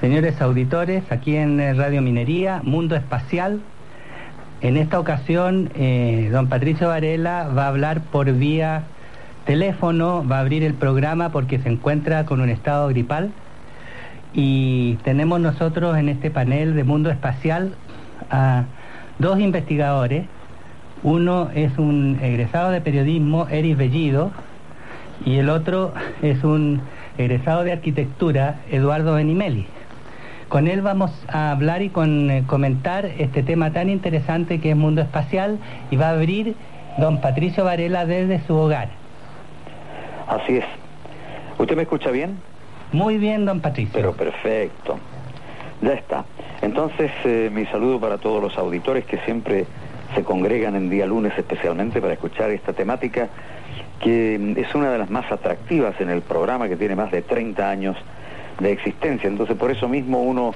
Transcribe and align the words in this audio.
señores 0.00 0.40
auditores, 0.40 1.04
aquí 1.12 1.36
en 1.36 1.60
eh, 1.60 1.74
Radio 1.74 2.00
Minería, 2.00 2.62
Mundo 2.64 2.96
Espacial. 2.96 3.60
En 4.62 4.78
esta 4.78 4.98
ocasión, 4.98 5.70
eh, 5.74 6.30
don 6.32 6.48
Patricio 6.48 6.88
Varela 6.88 7.48
va 7.56 7.64
a 7.64 7.68
hablar 7.68 8.00
por 8.00 8.32
vía 8.32 8.84
teléfono, 9.44 10.26
va 10.26 10.38
a 10.38 10.40
abrir 10.40 10.64
el 10.64 10.72
programa 10.72 11.30
porque 11.30 11.58
se 11.58 11.68
encuentra 11.68 12.24
con 12.24 12.40
un 12.40 12.48
estado 12.48 12.88
gripal. 12.88 13.30
Y 14.32 14.94
tenemos 15.04 15.38
nosotros 15.40 15.96
en 15.98 16.08
este 16.08 16.30
panel 16.30 16.74
de 16.74 16.84
Mundo 16.84 17.10
Espacial 17.10 17.74
a 18.30 18.64
dos 19.18 19.38
investigadores. 19.38 20.24
Uno 21.02 21.50
es 21.54 21.76
un 21.78 22.18
egresado 22.22 22.70
de 22.70 22.80
periodismo, 22.80 23.48
Eris 23.48 23.76
Bellido, 23.76 24.30
y 25.26 25.36
el 25.36 25.50
otro 25.50 25.92
es 26.22 26.42
un 26.42 26.80
egresado 27.18 27.64
de 27.64 27.72
arquitectura, 27.72 28.60
Eduardo 28.70 29.14
Benimeli. 29.14 29.66
Con 30.50 30.66
él 30.66 30.82
vamos 30.82 31.12
a 31.28 31.52
hablar 31.52 31.80
y 31.80 31.90
con, 31.90 32.28
eh, 32.28 32.42
comentar 32.44 33.06
este 33.06 33.44
tema 33.44 33.72
tan 33.72 33.88
interesante 33.88 34.60
que 34.60 34.70
es 34.70 34.76
mundo 34.76 35.00
espacial 35.00 35.60
y 35.92 35.96
va 35.96 36.08
a 36.08 36.10
abrir 36.10 36.56
don 36.98 37.20
Patricio 37.20 37.62
Varela 37.62 38.04
desde 38.04 38.40
su 38.48 38.56
hogar. 38.56 38.88
Así 40.26 40.56
es. 40.56 40.64
¿Usted 41.56 41.76
me 41.76 41.82
escucha 41.82 42.10
bien? 42.10 42.36
Muy 42.90 43.18
bien, 43.18 43.44
don 43.44 43.60
Patricio. 43.60 43.92
Pero 43.94 44.12
perfecto. 44.12 44.98
Ya 45.82 45.92
está. 45.92 46.24
Entonces, 46.62 47.12
eh, 47.24 47.48
mi 47.52 47.64
saludo 47.66 48.00
para 48.00 48.18
todos 48.18 48.42
los 48.42 48.58
auditores 48.58 49.04
que 49.04 49.18
siempre 49.18 49.66
se 50.16 50.24
congregan 50.24 50.74
en 50.74 50.90
día 50.90 51.06
lunes 51.06 51.32
especialmente 51.38 52.00
para 52.00 52.14
escuchar 52.14 52.50
esta 52.50 52.72
temática 52.72 53.28
que 54.00 54.54
es 54.56 54.74
una 54.74 54.90
de 54.90 54.98
las 54.98 55.10
más 55.10 55.30
atractivas 55.30 55.94
en 56.00 56.10
el 56.10 56.22
programa 56.22 56.68
que 56.68 56.74
tiene 56.74 56.96
más 56.96 57.12
de 57.12 57.22
30 57.22 57.70
años 57.70 57.96
de 58.60 58.72
existencia. 58.72 59.28
Entonces 59.28 59.56
por 59.56 59.70
eso 59.70 59.88
mismo 59.88 60.22
uno 60.22 60.54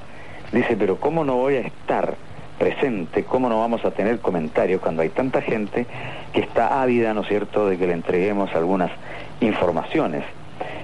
dice, 0.51 0.75
pero 0.77 0.99
¿cómo 0.99 1.23
no 1.23 1.35
voy 1.35 1.55
a 1.55 1.59
estar 1.61 2.15
presente? 2.57 3.23
¿Cómo 3.23 3.49
no 3.49 3.59
vamos 3.59 3.83
a 3.83 3.91
tener 3.91 4.19
comentarios 4.19 4.81
cuando 4.81 5.01
hay 5.01 5.09
tanta 5.09 5.41
gente 5.41 5.85
que 6.33 6.39
está 6.41 6.81
ávida, 6.81 7.13
¿no 7.13 7.21
es 7.21 7.27
cierto?, 7.27 7.67
de 7.67 7.77
que 7.77 7.87
le 7.87 7.93
entreguemos 7.93 8.53
algunas 8.55 8.91
informaciones. 9.41 10.23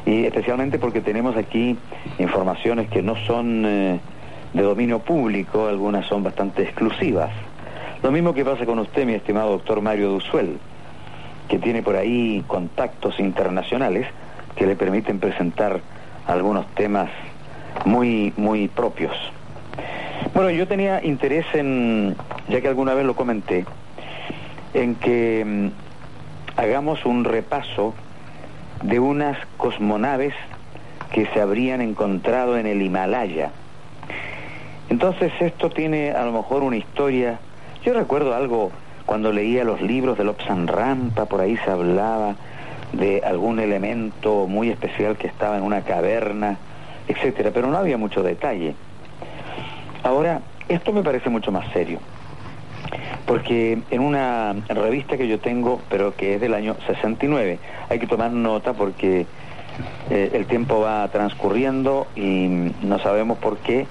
Y 0.06 0.26
especialmente 0.26 0.80
porque 0.80 1.02
tenemos 1.02 1.38
aquí 1.38 1.78
informaciones 2.20 2.90
que 2.90 3.02
no 3.02 3.16
son 3.28 3.64
eh, 3.66 4.00
de 4.54 4.62
dominio 4.62 5.00
público, 5.00 5.68
algunas 5.68 6.06
son 6.08 6.24
bastante 6.24 6.64
exclusivas. 6.64 7.32
Lo 8.04 8.12
mismo 8.12 8.34
que 8.34 8.44
pasa 8.44 8.66
con 8.66 8.80
usted, 8.80 9.06
mi 9.06 9.14
estimado 9.14 9.52
doctor 9.52 9.82
Mario 9.82 10.10
Dusuel 10.10 10.58
que 11.52 11.60
tiene 11.60 11.84
por 11.84 11.98
ahí 11.98 12.46
contactos 12.48 13.20
internacionales 13.20 14.08
que 14.56 14.66
le 14.66 14.78
permiten 14.78 15.20
presentar 15.20 15.82
algunos 16.32 16.66
temas 16.76 17.10
muy, 17.86 18.34
muy 18.38 18.68
propios. 18.68 19.14
Bueno, 20.34 20.50
yo 20.50 20.68
tenía 20.68 21.04
interés 21.04 21.46
en, 21.54 22.16
ya 22.48 22.62
que 22.62 22.68
alguna 22.68 22.94
vez 22.94 23.06
lo 23.06 23.16
comenté, 23.16 23.66
en 24.74 24.96
que 24.96 25.44
mm, 25.46 26.60
hagamos 26.60 27.06
un 27.06 27.26
repaso 27.26 27.94
de 28.84 29.00
unas 29.00 29.38
cosmonaves 29.58 30.34
que 31.12 31.26
se 31.28 31.42
habrían 31.42 31.82
encontrado 31.82 32.58
en 32.58 32.66
el 32.66 32.82
Himalaya. 32.82 33.52
Entonces 34.90 35.32
esto 35.40 35.70
tiene 35.70 36.12
a 36.12 36.24
lo 36.24 36.32
mejor 36.32 36.64
una 36.64 36.78
historia, 36.78 37.40
yo 37.84 37.94
recuerdo 37.94 38.34
algo 38.34 38.72
cuando 39.06 39.32
leía 39.32 39.64
los 39.64 39.82
libros 39.82 40.18
de 40.18 40.24
Lobsang 40.24 40.68
Rampa, 40.68 41.26
por 41.26 41.42
ahí 41.42 41.58
se 41.58 41.72
hablaba 41.72 42.36
de 42.94 43.22
algún 43.26 43.60
elemento 43.60 44.48
muy 44.48 44.70
especial 44.70 45.18
que 45.18 45.28
estaba 45.28 45.58
en 45.58 45.64
una 45.64 45.82
caverna, 45.82 46.58
etcétera, 47.08 47.52
pero 47.54 47.68
no 47.68 47.78
había 47.78 47.98
mucho 47.98 48.24
detalle. 48.24 48.76
Ahora, 50.04 50.42
esto 50.68 50.94
me 50.94 51.04
parece 51.04 51.30
mucho 51.30 51.52
más 51.52 51.72
serio, 51.74 52.00
porque 53.26 53.80
en 53.90 54.02
una 54.02 54.54
revista 54.70 55.18
que 55.18 55.28
yo 55.28 55.40
tengo, 55.40 55.82
pero 55.90 56.16
que 56.16 56.36
es 56.36 56.42
del 56.42 56.54
año 56.54 56.76
69, 56.88 57.60
hay 57.90 58.00
que 58.00 58.08
tomar 58.08 58.32
nota 58.32 58.74
porque 58.74 59.26
eh, 60.10 60.32
el 60.34 60.46
tiempo 60.46 60.82
va 60.82 61.08
transcurriendo 61.10 62.08
y 62.16 62.72
no 62.82 63.00
sabemos 63.00 63.38
por 63.38 63.58
qué 63.58 63.88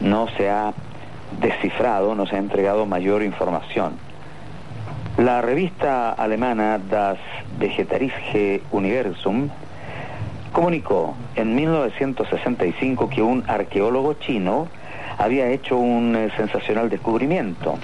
no 0.00 0.28
se 0.36 0.48
ha 0.48 0.72
descifrado, 1.40 2.14
no 2.14 2.26
se 2.26 2.36
ha 2.36 2.38
entregado 2.38 2.86
mayor 2.86 3.22
información. 3.22 4.09
La 5.16 5.42
revista 5.42 6.12
alemana 6.12 6.78
Das 6.78 7.18
Vegetarische 7.58 8.62
Universum 8.70 9.50
comunicó 10.52 11.14
en 11.34 11.54
1965 11.54 13.10
que 13.10 13.20
un 13.20 13.44
arqueólogo 13.46 14.14
chino 14.14 14.68
había 15.18 15.48
hecho 15.48 15.76
un 15.76 16.16
eh, 16.16 16.30
sensacional 16.36 16.88
descubrimiento. 16.88 17.76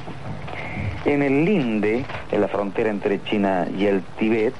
En 1.04 1.22
el 1.22 1.44
Linde, 1.44 2.04
en 2.32 2.40
la 2.40 2.48
frontera 2.48 2.90
entre 2.90 3.22
China 3.24 3.66
y 3.76 3.86
el 3.86 4.02
Tíbet, 4.18 4.54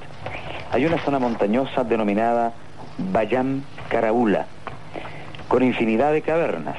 hay 0.70 0.84
una 0.84 0.98
zona 0.98 1.18
montañosa 1.18 1.84
denominada 1.84 2.52
Bayam 2.98 3.62
Karaula, 3.88 4.46
con 5.48 5.62
infinidad 5.62 6.12
de 6.12 6.20
cavernas. 6.20 6.76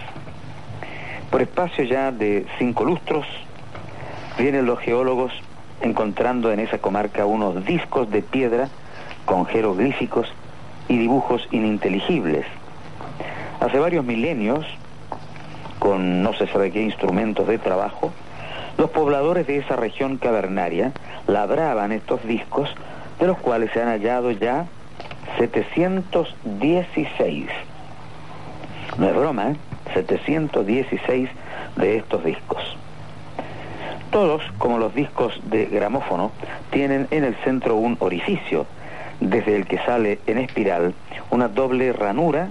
Por 1.32 1.42
espacio 1.42 1.84
ya 1.86 2.12
de 2.12 2.46
cinco 2.60 2.86
lustros, 2.86 3.26
vienen 4.38 4.66
los 4.66 4.80
geólogos 4.80 5.34
encontrando 5.82 6.52
en 6.52 6.60
esa 6.60 6.80
comarca 6.80 7.26
unos 7.26 7.66
discos 7.66 8.10
de 8.10 8.22
piedra 8.22 8.70
con 9.26 9.46
jeroglíficos 9.46 10.28
y 10.88 10.98
dibujos 10.98 11.48
ininteligibles. 11.52 12.46
Hace 13.60 13.80
varios 13.80 14.06
milenios, 14.06 14.66
con 15.80 16.24
no 16.24 16.34
se 16.34 16.48
sabe 16.48 16.72
qué 16.72 16.82
instrumentos 16.82 17.48
de 17.48 17.58
trabajo, 17.58 18.12
los 18.78 18.90
pobladores 18.92 19.48
de 19.48 19.58
esa 19.58 19.76
región 19.76 20.18
cavernaria 20.18 20.94
labraban 21.26 21.92
estos 21.92 22.24
discos, 22.26 22.70
de 23.20 23.28
los 23.28 23.38
cuales 23.40 23.72
se 23.72 23.82
han 23.82 23.88
hallado 23.88 24.32
ya 24.32 24.68
716. 25.38 27.48
No 28.98 29.10
es 29.10 29.16
broma, 29.16 29.52
¿eh? 29.52 29.56
716 29.94 31.30
de 31.76 31.98
estos 31.98 32.24
discos. 32.24 32.78
Todos, 34.12 34.42
como 34.58 34.78
los 34.78 34.96
discos 34.96 35.40
de 35.46 35.66
gramófono, 35.66 36.32
tienen 36.72 37.08
en 37.12 37.24
el 37.24 37.36
centro 37.44 37.76
un 37.76 37.98
orificio, 38.00 38.66
desde 39.20 39.56
el 39.56 39.66
que 39.66 39.80
sale 39.80 40.20
en 40.28 40.38
espiral 40.38 40.94
una 41.30 41.48
doble 41.48 41.92
ranura 41.92 42.50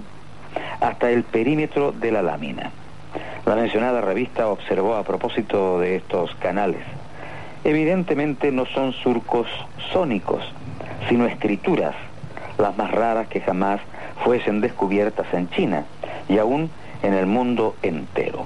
hasta 0.81 1.09
el 1.09 1.23
perímetro 1.23 1.91
de 1.91 2.11
la 2.11 2.21
lámina. 2.21 2.71
La 3.45 3.55
mencionada 3.55 4.01
revista 4.01 4.49
observó 4.49 4.95
a 4.95 5.03
propósito 5.03 5.79
de 5.79 5.95
estos 5.95 6.33
canales. 6.35 6.81
Evidentemente 7.63 8.51
no 8.51 8.65
son 8.65 8.93
surcos 8.93 9.47
sónicos, 9.91 10.43
sino 11.09 11.25
escrituras, 11.25 11.95
las 12.57 12.77
más 12.77 12.91
raras 12.91 13.27
que 13.27 13.41
jamás 13.41 13.81
fuesen 14.23 14.61
descubiertas 14.61 15.27
en 15.33 15.49
China 15.49 15.85
y 16.29 16.37
aún 16.37 16.69
en 17.03 17.13
el 17.13 17.25
mundo 17.25 17.75
entero. 17.81 18.45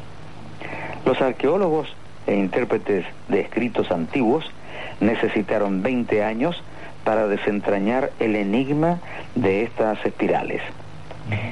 Los 1.05 1.22
arqueólogos 1.22 1.88
e 2.28 2.36
intérpretes 2.36 3.06
de 3.28 3.42
escritos 3.42 3.92
antiguos 3.92 4.50
necesitaron 5.00 5.82
20 5.82 6.24
años 6.24 6.62
para 7.04 7.28
desentrañar 7.28 8.12
el 8.20 8.36
enigma 8.36 9.00
de 9.36 9.64
estas 9.64 10.04
espirales. 10.06 10.62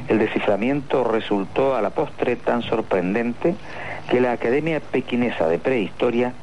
El 0.07 0.19
desciframiento 0.19 1.03
resultó 1.03 1.75
a 1.75 1.81
la 1.81 1.91
postre 1.91 2.35
tan 2.35 2.61
sorprendente 2.63 3.55
que 4.09 4.19
la 4.19 4.31
Academia 4.31 4.79
Pequinesa 4.79 5.47
de 5.47 5.59
Prehistoria 5.59 6.33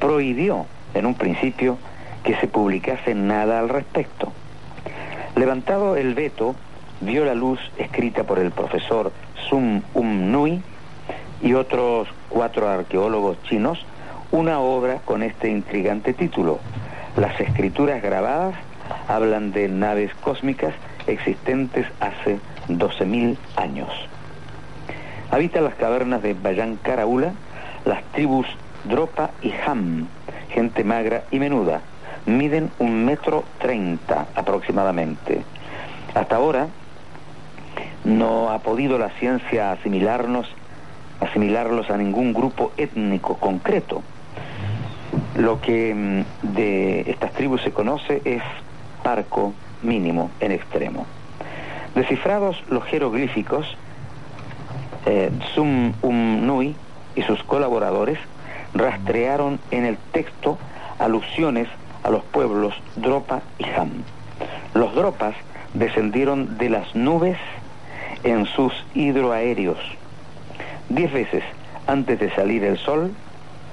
prohibió 0.00 0.66
en 0.94 1.06
un 1.06 1.14
principio 1.14 1.78
que 2.22 2.36
se 2.36 2.46
publicase 2.46 3.14
nada 3.14 3.58
al 3.58 3.68
respecto. 3.68 4.32
Levantado 5.36 5.96
el 5.96 6.14
veto, 6.14 6.54
vio 7.00 7.24
la 7.24 7.34
luz 7.34 7.58
escrita 7.76 8.24
por 8.24 8.38
el 8.38 8.50
profesor 8.50 9.12
Sum 9.48 9.82
Um 9.92 10.30
Nui 10.30 10.62
y 11.42 11.54
otros 11.54 12.08
cuatro 12.34 12.68
arqueólogos 12.68 13.40
chinos 13.44 13.78
una 14.32 14.58
obra 14.58 14.98
con 15.04 15.22
este 15.22 15.48
intrigante 15.48 16.12
título. 16.12 16.58
Las 17.16 17.40
escrituras 17.40 18.02
grabadas 18.02 18.56
hablan 19.06 19.52
de 19.52 19.68
naves 19.68 20.12
cósmicas 20.16 20.74
existentes 21.06 21.86
hace 22.00 22.40
12.000 22.68 23.36
años. 23.54 23.88
Habitan 25.30 25.62
las 25.62 25.76
cavernas 25.76 26.22
de 26.22 26.34
Bayan 26.34 26.76
Karaula 26.76 27.34
las 27.84 28.02
tribus 28.12 28.46
Dropa 28.82 29.30
y 29.40 29.52
Ham, 29.64 30.08
gente 30.50 30.82
magra 30.82 31.22
y 31.30 31.38
menuda. 31.38 31.82
Miden 32.26 32.70
un 32.80 33.04
metro 33.04 33.44
treinta 33.60 34.26
aproximadamente. 34.34 35.44
Hasta 36.14 36.34
ahora 36.34 36.66
no 38.02 38.50
ha 38.50 38.58
podido 38.58 38.98
la 38.98 39.10
ciencia 39.10 39.70
asimilarnos 39.70 40.48
asimilarlos 41.20 41.90
a 41.90 41.96
ningún 41.96 42.32
grupo 42.32 42.72
étnico 42.76 43.36
concreto. 43.36 44.02
Lo 45.36 45.60
que 45.60 45.94
mm, 45.94 46.54
de 46.54 47.00
estas 47.10 47.32
tribus 47.32 47.62
se 47.62 47.72
conoce 47.72 48.22
es 48.24 48.42
parco 49.02 49.52
mínimo 49.82 50.30
en 50.40 50.52
extremo. 50.52 51.06
Descifrados 51.94 52.62
los 52.68 52.84
jeroglíficos, 52.84 53.66
eh, 55.06 55.30
Zum 55.54 55.92
Um 56.02 56.74
y 57.16 57.22
sus 57.22 57.42
colaboradores 57.44 58.18
rastrearon 58.74 59.60
en 59.70 59.84
el 59.84 59.96
texto 60.12 60.58
alusiones 60.98 61.68
a 62.02 62.10
los 62.10 62.22
pueblos 62.24 62.74
Dropa 62.96 63.42
y 63.58 63.64
Ham. 63.64 63.90
Los 64.74 64.94
Dropas 64.94 65.34
descendieron 65.74 66.58
de 66.58 66.70
las 66.70 66.94
nubes 66.94 67.38
en 68.24 68.46
sus 68.46 68.72
hidroaéreos. 68.94 69.78
Diez 70.88 71.12
veces 71.12 71.42
antes 71.86 72.18
de 72.18 72.30
salir 72.34 72.64
el 72.64 72.78
sol, 72.78 73.10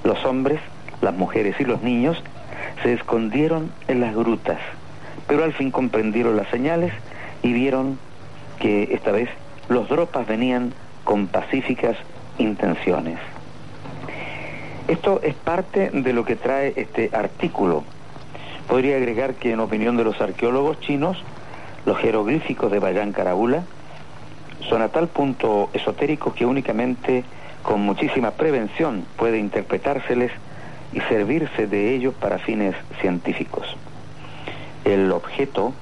los 0.04 0.24
hombres, 0.26 0.60
las 1.02 1.14
mujeres 1.14 1.56
y 1.60 1.66
los 1.66 1.82
niños 1.82 2.22
se 2.84 2.94
escondieron 2.94 3.72
en 3.88 4.02
las 4.02 4.16
grutas, 4.16 4.60
pero 5.28 5.44
al 5.44 5.54
fin 5.54 5.72
comprendieron 5.72 6.36
las 6.36 6.48
señales 6.50 6.94
y 7.44 7.54
vieron 7.54 8.00
que 8.60 8.94
esta 8.94 9.12
vez 9.12 9.30
los 9.70 9.90
dropas 9.90 10.28
venían 10.28 10.74
con 11.04 11.28
pacíficas 11.28 11.98
intenciones. 12.38 13.18
Esto 14.88 15.22
es 15.24 15.36
parte 15.36 15.90
de 15.92 16.14
lo 16.14 16.26
que 16.26 16.36
trae 16.36 16.74
este 16.76 17.10
artículo. 17.14 17.84
Podría 18.68 18.98
agregar 18.98 19.36
que 19.36 19.52
en 19.52 19.60
opinión 19.60 19.98
de 19.98 20.04
los 20.04 20.20
arqueólogos 20.20 20.80
chinos, 20.82 21.18
los 21.86 21.98
jeroglíficos 21.98 22.72
de 22.72 22.80
Bayan 22.80 23.12
Caraula 23.12 23.64
son 24.70 24.82
a 24.82 24.90
tal 24.90 25.08
punto 25.08 25.70
esotéricos 25.74 26.34
que 26.34 26.46
únicamente 26.46 27.24
con 27.64 27.82
muchísima 27.82 28.32
prevención 28.32 29.06
puede 29.18 29.38
interpretárseles 29.38 30.32
y 30.94 31.00
servirse 31.02 31.68
de 31.68 31.96
ellos 31.96 32.14
para 32.14 32.40
fines 32.40 32.76
científicos. 33.00 33.76
El 34.84 35.12
objeto, 35.12 35.74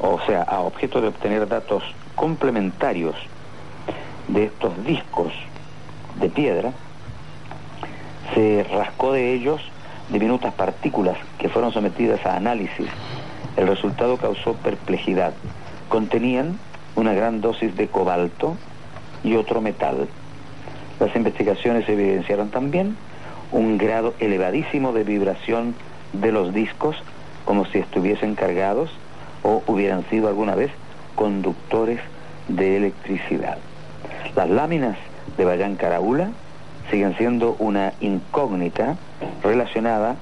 o 0.00 0.18
sea, 0.26 0.42
a 0.42 0.60
objeto 0.60 1.00
de 1.00 1.08
obtener 1.08 1.46
datos 1.46 1.82
complementarios 2.14 3.14
de 4.28 4.44
estos 4.44 4.84
discos 4.84 5.32
de 6.18 6.28
piedra, 6.28 6.72
se 8.34 8.64
rascó 8.72 9.12
de 9.12 9.34
ellos 9.34 9.60
diminutas 10.08 10.52
partículas 10.54 11.16
que 11.38 11.48
fueron 11.48 11.72
sometidas 11.72 12.24
a 12.26 12.36
análisis. 12.36 12.88
El 13.56 13.66
resultado 13.66 14.16
causó 14.16 14.54
perplejidad. 14.54 15.32
Contenían 15.88 16.58
una 17.00 17.14
gran 17.14 17.40
dosis 17.40 17.74
de 17.76 17.88
cobalto 17.88 18.56
y 19.24 19.36
otro 19.36 19.60
metal. 19.62 20.06
Las 21.00 21.16
investigaciones 21.16 21.88
evidenciaron 21.88 22.50
también 22.50 22.96
un 23.52 23.78
grado 23.78 24.14
elevadísimo 24.20 24.92
de 24.92 25.04
vibración 25.04 25.74
de 26.12 26.30
los 26.30 26.52
discos 26.52 26.96
como 27.46 27.64
si 27.64 27.78
estuviesen 27.78 28.34
cargados 28.34 28.90
o 29.42 29.62
hubieran 29.66 30.04
sido 30.10 30.28
alguna 30.28 30.54
vez 30.54 30.70
conductores 31.14 32.00
de 32.48 32.76
electricidad. 32.76 33.56
Las 34.36 34.50
láminas 34.50 34.96
de 35.38 35.44
Bayán 35.46 35.76
Caraula 35.76 36.30
siguen 36.90 37.16
siendo 37.16 37.56
una 37.58 37.94
incógnita 38.00 38.96
relacionada 39.42 40.16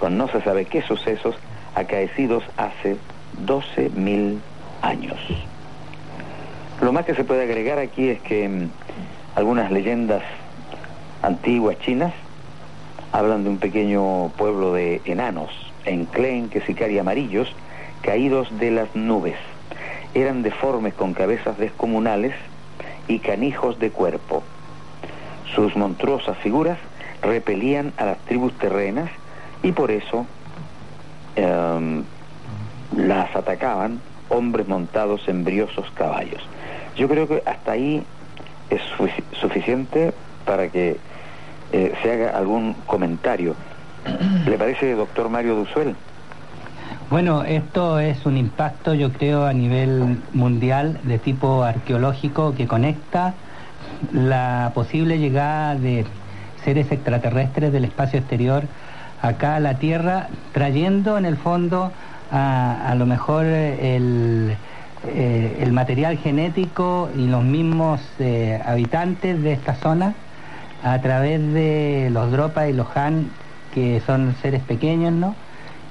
con 0.00 0.18
no 0.18 0.26
se 0.28 0.42
sabe 0.42 0.64
qué 0.64 0.82
sucesos 0.82 1.36
acaecidos 1.76 2.42
hace 2.56 2.96
12.000 3.46 4.38
años. 4.82 5.18
Lo 6.84 6.92
más 6.92 7.06
que 7.06 7.14
se 7.14 7.24
puede 7.24 7.44
agregar 7.44 7.78
aquí 7.78 8.10
es 8.10 8.20
que 8.20 8.46
mm, 8.46 8.68
algunas 9.36 9.70
leyendas 9.70 10.22
antiguas 11.22 11.78
chinas 11.78 12.12
hablan 13.10 13.42
de 13.42 13.48
un 13.48 13.56
pequeño 13.56 14.28
pueblo 14.36 14.74
de 14.74 15.00
enanos, 15.06 15.48
enclenques 15.86 16.62
y 16.68 16.98
amarillos, 16.98 17.50
caídos 18.02 18.58
de 18.58 18.70
las 18.70 18.94
nubes. 18.94 19.36
Eran 20.12 20.42
deformes 20.42 20.92
con 20.92 21.14
cabezas 21.14 21.56
descomunales 21.56 22.34
y 23.08 23.20
canijos 23.20 23.78
de 23.78 23.90
cuerpo. 23.90 24.42
Sus 25.54 25.74
monstruosas 25.76 26.36
figuras 26.36 26.76
repelían 27.22 27.94
a 27.96 28.04
las 28.04 28.18
tribus 28.26 28.52
terrenas 28.58 29.08
y 29.62 29.72
por 29.72 29.90
eso 29.90 30.26
em, 31.34 32.04
las 32.94 33.34
atacaban 33.34 34.02
hombres 34.28 34.68
montados 34.68 35.26
en 35.28 35.44
briosos 35.44 35.90
caballos. 35.94 36.42
Yo 36.96 37.08
creo 37.08 37.26
que 37.26 37.42
hasta 37.44 37.72
ahí 37.72 38.02
es 38.70 38.80
suficiente 39.40 40.12
para 40.44 40.68
que 40.68 40.98
eh, 41.72 41.92
se 42.02 42.12
haga 42.12 42.36
algún 42.36 42.74
comentario. 42.86 43.54
¿Le 44.46 44.58
parece, 44.58 44.92
doctor 44.94 45.28
Mario 45.28 45.56
Duzuel? 45.56 45.94
Bueno, 47.10 47.44
esto 47.44 47.98
es 47.98 48.24
un 48.26 48.36
impacto, 48.36 48.94
yo 48.94 49.12
creo, 49.12 49.46
a 49.46 49.52
nivel 49.52 50.18
mundial 50.32 51.00
de 51.04 51.18
tipo 51.18 51.62
arqueológico 51.62 52.54
que 52.54 52.66
conecta 52.66 53.34
la 54.12 54.72
posible 54.74 55.18
llegada 55.18 55.74
de 55.74 56.06
seres 56.64 56.90
extraterrestres 56.90 57.72
del 57.72 57.84
espacio 57.84 58.18
exterior 58.18 58.64
acá 59.20 59.56
a 59.56 59.60
la 59.60 59.74
Tierra, 59.78 60.28
trayendo 60.52 61.18
en 61.18 61.26
el 61.26 61.36
fondo 61.36 61.92
a, 62.30 62.94
lo 62.96 63.06
mejor 63.06 63.44
el, 63.44 64.56
eh, 65.08 65.58
el, 65.60 65.72
material 65.72 66.16
genético 66.18 67.10
y 67.16 67.26
los 67.26 67.44
mismos 67.44 68.00
eh, 68.18 68.60
habitantes 68.64 69.42
de 69.42 69.52
esta 69.52 69.74
zona 69.74 70.14
a 70.82 71.00
través 71.00 71.40
de 71.52 72.08
los 72.10 72.30
Dropa 72.30 72.68
y 72.68 72.72
los 72.72 72.86
Han, 72.96 73.30
que 73.74 74.00
son 74.06 74.34
seres 74.40 74.62
pequeños, 74.62 75.12
¿no? 75.12 75.34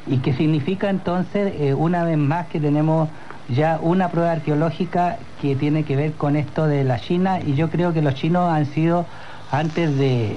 Y 0.07 0.17
que 0.17 0.33
significa 0.33 0.89
entonces, 0.89 1.53
eh, 1.59 1.73
una 1.73 2.03
vez 2.03 2.17
más, 2.17 2.47
que 2.47 2.59
tenemos 2.59 3.09
ya 3.49 3.79
una 3.81 4.09
prueba 4.09 4.31
arqueológica 4.31 5.17
que 5.41 5.55
tiene 5.55 5.83
que 5.83 5.95
ver 5.95 6.13
con 6.13 6.35
esto 6.35 6.67
de 6.67 6.83
la 6.83 6.99
China 6.99 7.39
y 7.45 7.55
yo 7.55 7.69
creo 7.69 7.93
que 7.93 8.01
los 8.01 8.15
chinos 8.15 8.51
han 8.51 8.65
sido 8.65 9.05
antes 9.51 9.95
de, 9.97 10.35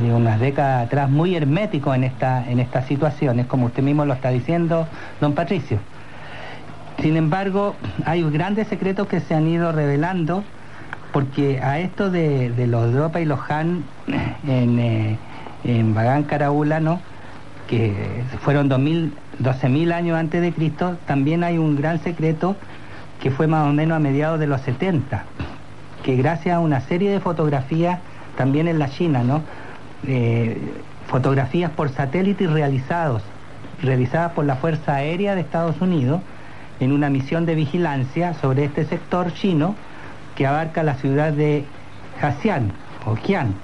de, 0.00 0.12
unas 0.12 0.40
décadas 0.40 0.86
atrás 0.86 1.08
muy 1.08 1.36
herméticos 1.36 1.94
en 1.94 2.04
esta 2.04 2.50
en 2.50 2.58
estas 2.58 2.86
situaciones, 2.86 3.46
como 3.46 3.66
usted 3.66 3.82
mismo 3.82 4.04
lo 4.04 4.14
está 4.14 4.30
diciendo, 4.30 4.88
don 5.20 5.34
Patricio. 5.34 5.78
Sin 7.02 7.16
embargo, 7.16 7.76
hay 8.04 8.22
grandes 8.30 8.68
secretos 8.68 9.08
que 9.08 9.20
se 9.20 9.34
han 9.34 9.46
ido 9.48 9.72
revelando 9.72 10.44
porque 11.12 11.60
a 11.60 11.78
esto 11.80 12.10
de, 12.10 12.52
los 12.68 12.92
Dropa 12.92 13.20
y 13.20 13.24
los 13.24 13.40
Han 13.50 13.84
en, 14.46 14.78
eh, 14.78 15.18
en 15.64 15.94
Bagán 15.94 16.24
Caraula, 16.24 16.80
¿no? 16.80 17.00
que 17.70 17.94
fueron 18.42 18.68
12.000 18.68 19.92
años 19.92 20.18
antes 20.18 20.42
de 20.42 20.52
Cristo, 20.52 20.96
también 21.06 21.44
hay 21.44 21.56
un 21.56 21.76
gran 21.76 22.00
secreto 22.00 22.56
que 23.22 23.30
fue 23.30 23.46
más 23.46 23.68
o 23.68 23.72
menos 23.72 23.96
a 23.96 24.00
mediados 24.00 24.40
de 24.40 24.48
los 24.48 24.60
70, 24.62 25.24
que 26.02 26.16
gracias 26.16 26.56
a 26.56 26.58
una 26.58 26.80
serie 26.80 27.12
de 27.12 27.20
fotografías, 27.20 28.00
también 28.36 28.66
en 28.66 28.80
la 28.80 28.88
China, 28.90 29.22
¿no? 29.22 29.42
Eh, 30.06 30.58
fotografías 31.06 31.70
por 31.70 31.90
satélite 31.90 32.48
realizados, 32.48 33.22
realizadas 33.82 34.32
por 34.32 34.46
la 34.46 34.56
Fuerza 34.56 34.96
Aérea 34.96 35.36
de 35.36 35.42
Estados 35.42 35.80
Unidos, 35.80 36.22
en 36.80 36.92
una 36.92 37.10
misión 37.10 37.46
de 37.46 37.54
vigilancia 37.54 38.34
sobre 38.34 38.64
este 38.64 38.84
sector 38.84 39.32
chino 39.32 39.76
que 40.34 40.46
abarca 40.46 40.82
la 40.82 40.94
ciudad 40.94 41.32
de 41.32 41.64
Hasian 42.20 42.72
o 43.06 43.14
Qian 43.14 43.54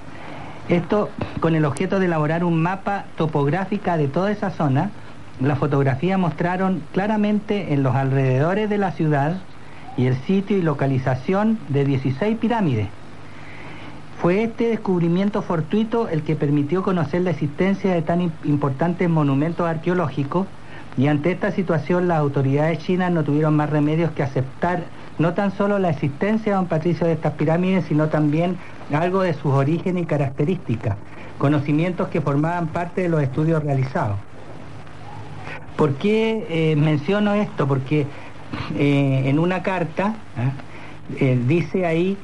esto 0.69 1.09
con 1.39 1.55
el 1.55 1.63
objeto 1.63 1.99
de 1.99 2.07
elaborar 2.07 2.43
un 2.43 2.61
mapa 2.61 3.05
topográfica 3.15 3.95
de 3.95 4.09
toda 4.09 4.31
esa 4.31 4.49
zona. 4.49 4.91
Las 5.39 5.59
fotografías 5.59 6.19
mostraron 6.19 6.83
claramente 6.91 7.73
en 7.73 7.83
los 7.83 7.95
alrededores 7.95 8.69
de 8.69 8.77
la 8.77 8.91
ciudad 8.91 9.37
y 9.95 10.07
el 10.07 10.15
sitio 10.15 10.57
y 10.57 10.61
localización 10.61 11.57
de 11.69 11.85
16 11.85 12.37
pirámides. 12.37 12.89
Fue 14.21 14.43
este 14.43 14.67
descubrimiento 14.67 15.41
fortuito 15.41 16.09
el 16.09 16.23
que 16.23 16.35
permitió 16.35 16.83
conocer 16.83 17.21
la 17.21 17.29
existencia 17.31 17.93
de 17.93 18.01
tan 18.01 18.33
importantes 18.43 19.09
monumentos 19.09 19.65
arqueológicos 19.65 20.47
y 20.97 21.07
ante 21.07 21.31
esta 21.31 21.51
situación 21.51 22.07
las 22.07 22.17
autoridades 22.17 22.79
chinas 22.79 23.11
no 23.11 23.23
tuvieron 23.23 23.55
más 23.55 23.69
remedios 23.69 24.11
que 24.11 24.23
aceptar 24.23 24.85
no 25.19 25.33
tan 25.33 25.55
solo 25.55 25.79
la 25.79 25.91
existencia, 25.91 26.55
don 26.55 26.67
Patricio, 26.67 27.05
de 27.05 27.13
estas 27.13 27.33
pirámides, 27.33 27.85
sino 27.85 28.07
también 28.07 28.57
algo 28.91 29.21
de 29.21 29.33
sus 29.33 29.51
orígenes 29.53 30.03
y 30.03 30.05
características, 30.05 30.97
conocimientos 31.37 32.07
que 32.09 32.21
formaban 32.21 32.67
parte 32.67 33.01
de 33.01 33.09
los 33.09 33.21
estudios 33.21 33.63
realizados. 33.63 34.17
¿Por 35.75 35.93
qué 35.95 36.47
eh, 36.49 36.75
menciono 36.75 37.33
esto? 37.35 37.67
Porque 37.67 38.07
eh, 38.77 39.23
en 39.25 39.37
una 39.37 39.61
carta 39.61 40.15
¿ah? 40.35 40.51
eh, 41.19 41.39
dice 41.47 41.85
ahí, 41.85 42.17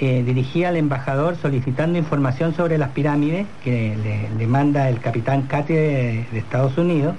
dirigía 0.00 0.70
al 0.70 0.76
embajador 0.76 1.36
solicitando 1.36 1.96
información 1.96 2.52
sobre 2.52 2.78
las 2.78 2.90
pirámides 2.90 3.46
que 3.62 3.96
le, 4.36 4.46
manda 4.46 4.88
el 4.88 4.98
capitán 5.00 5.42
Cate 5.42 6.26
de 6.30 6.38
Estados 6.38 6.76
Unidos, 6.76 7.14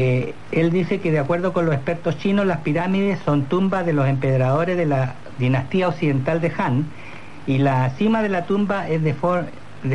eh, 0.00 0.32
él 0.52 0.70
dice 0.70 1.00
que 1.00 1.10
de 1.10 1.18
acuerdo 1.18 1.52
con 1.52 1.66
los 1.66 1.74
expertos 1.74 2.16
chinos, 2.18 2.46
las 2.46 2.58
pirámides 2.58 3.18
son 3.24 3.46
tumbas 3.46 3.84
de 3.84 3.92
los 3.92 4.06
emperadores 4.06 4.76
de 4.76 4.86
la 4.86 5.16
dinastía 5.40 5.88
occidental 5.88 6.40
de 6.40 6.52
Han 6.56 6.86
y 7.48 7.58
la 7.58 7.90
cima 7.90 8.22
de 8.22 8.28
la 8.28 8.44
tumba 8.46 8.88
es 8.88 9.02
de, 9.02 9.12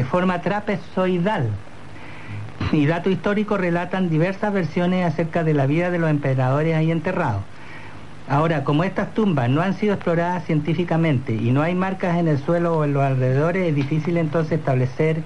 forma 0.04 0.42
trapezoidal. 0.42 1.52
Y 2.74 2.86
datos 2.86 3.14
históricos 3.14 3.62
relatan 3.62 4.10
diversas 4.10 4.52
versiones 4.52 5.06
acerca 5.06 5.46
de 5.46 5.54
la 5.54 5.68
vida 5.68 5.90
de 5.90 6.00
los 6.00 6.10
emperadores 6.10 6.76
ahí 6.76 6.92
enterrados. 6.92 7.44
Ahora, 8.28 8.66
como 8.66 8.84
estas 8.84 9.14
tumbas 9.14 9.50
no 9.50 9.62
han 9.62 9.74
sido 9.74 9.94
exploradas 9.94 10.44
científicamente 10.44 11.34
y 11.34 11.52
no 11.52 11.62
hay 11.62 11.76
marcas 11.76 12.18
en 12.18 12.28
el 12.28 12.40
suelo 12.40 12.80
o 12.80 12.84
en 12.84 12.92
los 12.92 13.04
alrededores, 13.04 13.70
es 13.70 13.76
difícil 13.76 14.18
entonces 14.18 14.60
establecer 14.60 15.24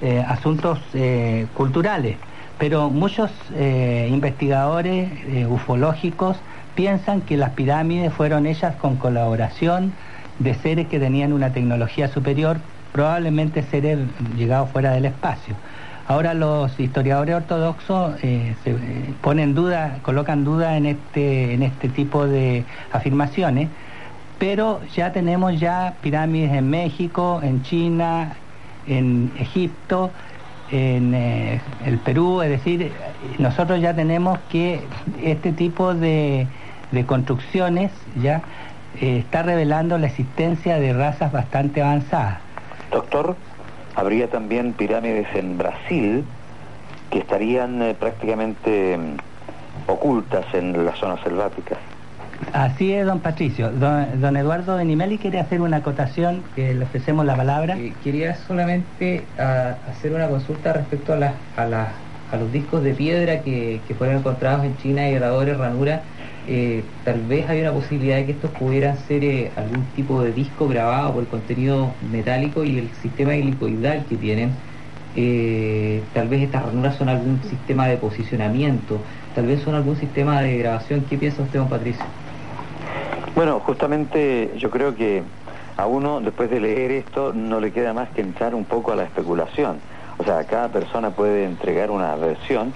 eh, 0.00 0.24
asuntos 0.26 0.80
eh, 0.94 1.46
culturales. 1.52 2.16
Pero 2.58 2.90
muchos 2.90 3.30
eh, 3.54 4.08
investigadores 4.10 5.10
ufológicos 5.48 6.36
piensan 6.74 7.20
que 7.20 7.36
las 7.36 7.50
pirámides 7.50 8.12
fueron 8.12 8.46
hechas 8.46 8.76
con 8.76 8.96
colaboración 8.96 9.92
de 10.38 10.54
seres 10.54 10.88
que 10.88 10.98
tenían 10.98 11.32
una 11.32 11.52
tecnología 11.52 12.08
superior, 12.08 12.58
probablemente 12.92 13.62
seres 13.62 13.98
llegados 14.36 14.70
fuera 14.70 14.92
del 14.92 15.04
espacio. 15.06 15.54
Ahora 16.06 16.34
los 16.34 16.78
historiadores 16.78 17.34
ortodoxos 17.34 18.16
eh, 18.22 18.54
eh, 18.66 19.14
ponen 19.22 19.54
duda, 19.54 20.00
colocan 20.02 20.44
duda 20.44 20.76
en 20.76 20.86
este, 20.86 21.54
en 21.54 21.62
este 21.62 21.88
tipo 21.88 22.26
de 22.26 22.64
afirmaciones, 22.92 23.68
pero 24.38 24.80
ya 24.94 25.12
tenemos 25.12 25.58
ya 25.58 25.94
pirámides 26.02 26.52
en 26.52 26.68
México, 26.68 27.40
en 27.42 27.62
China, 27.62 28.34
en 28.86 29.32
Egipto, 29.38 30.10
en 30.70 31.14
eh, 31.14 31.60
el 31.84 31.98
Perú, 31.98 32.42
es 32.42 32.50
decir, 32.50 32.92
nosotros 33.38 33.80
ya 33.80 33.94
tenemos 33.94 34.38
que 34.50 34.80
este 35.22 35.52
tipo 35.52 35.94
de, 35.94 36.46
de 36.90 37.06
construcciones 37.06 37.90
ya 38.22 38.42
está 39.00 39.42
revelando 39.42 39.98
la 39.98 40.06
existencia 40.06 40.78
de 40.78 40.92
razas 40.92 41.32
bastante 41.32 41.82
avanzadas. 41.82 42.38
Doctor 42.90 43.36
habría 43.94 44.28
también 44.28 44.72
pirámides 44.72 45.26
en 45.34 45.58
Brasil 45.58 46.24
que 47.10 47.18
estarían 47.18 47.80
eh, 47.82 47.94
prácticamente 47.94 48.96
mm, 48.96 49.90
ocultas 49.90 50.46
en 50.52 50.84
las 50.84 50.98
zonas 50.98 51.20
selváticas. 51.22 51.78
Así 52.52 52.92
es, 52.92 53.06
don 53.06 53.20
Patricio. 53.20 53.70
Don, 53.70 54.36
Eduardo 54.36 54.76
Benimeli 54.76 55.18
quiere 55.18 55.40
hacer 55.40 55.60
una 55.60 55.78
acotación, 55.78 56.42
que 56.54 56.74
le 56.74 56.84
ofrecemos 56.84 57.24
la 57.26 57.36
palabra. 57.36 57.76
Eh, 57.76 57.92
quería 58.02 58.36
solamente 58.36 59.24
ah, 59.38 59.74
hacer 59.88 60.12
una 60.12 60.28
consulta 60.28 60.72
respecto 60.72 61.14
a, 61.14 62.36
los 62.36 62.52
discos 62.52 62.82
de 62.82 62.94
piedra 62.94 63.40
que, 63.42 63.80
fueron 63.96 64.18
encontrados 64.18 64.64
en 64.64 64.76
China 64.78 65.08
y 65.08 65.14
Gradores, 65.14 65.56
Ranura 65.56 66.02
eh, 66.46 66.82
tal 67.04 67.22
vez 67.22 67.48
hay 67.48 67.60
una 67.62 67.72
posibilidad 67.72 68.16
de 68.16 68.26
que 68.26 68.32
estos 68.32 68.50
pudieran 68.50 68.98
ser 68.98 69.24
eh, 69.24 69.50
algún 69.56 69.84
tipo 69.96 70.22
de 70.22 70.32
disco 70.32 70.68
grabado 70.68 71.14
por 71.14 71.22
el 71.22 71.28
contenido 71.28 71.94
metálico 72.12 72.64
y 72.64 72.78
el 72.78 72.88
sistema 73.02 73.34
helicoidal 73.34 74.04
que 74.06 74.16
tienen. 74.16 74.50
Tal 76.12 76.28
vez 76.28 76.42
estas 76.42 76.64
ranuras 76.66 76.96
son 76.96 77.08
algún 77.08 77.40
sistema 77.44 77.86
de 77.86 77.96
posicionamiento, 77.96 78.98
tal 79.34 79.46
vez 79.46 79.62
son 79.62 79.74
algún 79.74 79.96
sistema 79.96 80.42
de 80.42 80.58
grabación. 80.58 81.04
¿Qué 81.08 81.16
piensa 81.16 81.42
usted, 81.42 81.60
don 81.60 81.68
Patricio? 81.68 82.04
Bueno, 83.34 83.58
justamente 83.58 84.52
yo 84.58 84.70
creo 84.70 84.94
que 84.94 85.24
a 85.76 85.86
uno, 85.86 86.20
después 86.20 86.48
de 86.50 86.60
leer 86.60 86.92
esto, 86.92 87.32
no 87.32 87.58
le 87.58 87.72
queda 87.72 87.92
más 87.92 88.08
que 88.10 88.20
entrar 88.20 88.54
un 88.54 88.64
poco 88.64 88.92
a 88.92 88.96
la 88.96 89.02
especulación. 89.02 89.80
O 90.18 90.24
sea, 90.24 90.44
cada 90.44 90.68
persona 90.68 91.10
puede 91.10 91.44
entregar 91.44 91.90
una 91.90 92.14
versión, 92.14 92.72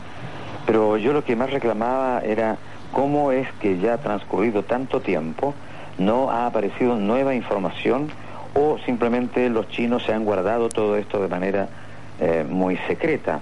pero 0.66 0.96
yo 0.96 1.12
lo 1.12 1.22
que 1.22 1.36
más 1.36 1.52
reclamaba 1.52 2.22
era 2.24 2.56
cómo 2.92 3.30
es 3.30 3.46
que 3.60 3.78
ya 3.78 3.94
ha 3.94 3.98
transcurrido 3.98 4.64
tanto 4.64 5.00
tiempo, 5.00 5.54
no 5.96 6.32
ha 6.32 6.46
aparecido 6.46 6.96
nueva 6.96 7.36
información 7.36 8.08
o 8.54 8.78
simplemente 8.84 9.48
los 9.50 9.68
chinos 9.68 10.02
se 10.02 10.12
han 10.12 10.24
guardado 10.24 10.68
todo 10.68 10.96
esto 10.96 11.22
de 11.22 11.28
manera 11.28 11.68
eh, 12.18 12.44
muy 12.48 12.76
secreta. 12.88 13.38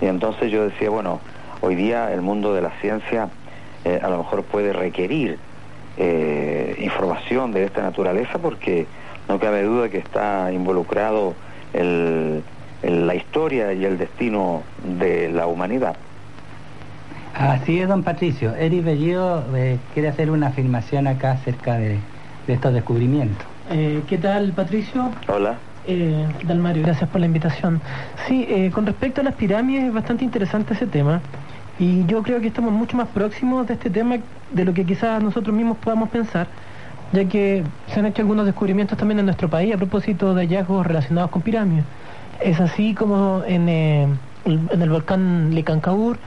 Y 0.00 0.06
entonces 0.06 0.50
yo 0.50 0.64
decía, 0.64 0.90
bueno, 0.90 1.20
hoy 1.60 1.76
día 1.76 2.12
el 2.12 2.22
mundo 2.22 2.52
de 2.54 2.62
la 2.62 2.70
ciencia 2.80 3.28
eh, 3.84 4.00
a 4.02 4.08
lo 4.08 4.18
mejor 4.18 4.42
puede 4.42 4.72
requerir 4.72 5.38
eh, 5.96 6.76
información 6.80 7.52
de 7.52 7.64
esta 7.64 7.82
naturaleza 7.82 8.38
porque 8.38 8.86
no 9.28 9.38
cabe 9.38 9.62
duda 9.62 9.88
que 9.88 9.98
está 9.98 10.52
involucrado 10.52 11.34
la 11.72 13.14
historia 13.14 13.72
y 13.72 13.84
el 13.84 13.98
destino 13.98 14.62
de 14.82 15.28
la 15.30 15.46
humanidad. 15.46 15.96
Así 17.34 17.80
es, 17.80 17.88
don 17.88 18.02
Patricio. 18.02 18.54
Eric 18.54 18.84
Bellido 18.84 19.44
eh, 19.56 19.78
quiere 19.92 20.08
hacer 20.08 20.30
una 20.30 20.48
afirmación 20.48 21.06
acá 21.08 21.32
acerca 21.32 21.78
de, 21.78 21.98
estos 22.46 22.72
descubrimientos. 22.72 23.44
Eh, 23.70 24.02
¿Qué 24.06 24.18
tal, 24.18 24.52
Patricio? 24.52 25.10
Hola. 25.26 25.56
Eh, 25.86 26.26
Dalmario, 26.44 26.82
gracias 26.82 27.10
por 27.10 27.20
la 27.20 27.26
invitación. 27.26 27.80
Sí, 28.26 28.46
eh, 28.48 28.70
con 28.72 28.86
respecto 28.86 29.20
a 29.20 29.24
las 29.24 29.34
pirámides 29.34 29.84
es 29.84 29.92
bastante 29.92 30.24
interesante 30.24 30.74
ese 30.74 30.86
tema 30.86 31.20
y 31.78 32.06
yo 32.06 32.22
creo 32.22 32.40
que 32.40 32.46
estamos 32.46 32.72
mucho 32.72 32.96
más 32.96 33.08
próximos 33.08 33.66
de 33.66 33.74
este 33.74 33.90
tema 33.90 34.16
de 34.54 34.64
lo 34.64 34.72
que 34.72 34.86
quizás 34.86 35.22
nosotros 35.22 35.54
mismos 35.54 35.76
podamos 35.78 36.08
pensar, 36.08 36.46
ya 37.12 37.24
que 37.26 37.62
se 37.88 38.00
han 38.00 38.06
hecho 38.06 38.22
algunos 38.22 38.46
descubrimientos 38.46 38.96
también 38.96 39.18
en 39.18 39.26
nuestro 39.26 39.50
país 39.50 39.74
a 39.74 39.76
propósito 39.76 40.34
de 40.34 40.46
hallazgos 40.46 40.86
relacionados 40.86 41.30
con 41.30 41.42
pirámides. 41.42 41.84
Es 42.40 42.60
así 42.60 42.94
como 42.94 43.42
en, 43.46 43.68
en 43.68 44.18
el 44.46 44.90
volcán 44.90 45.54
Lecancaur, 45.54 46.18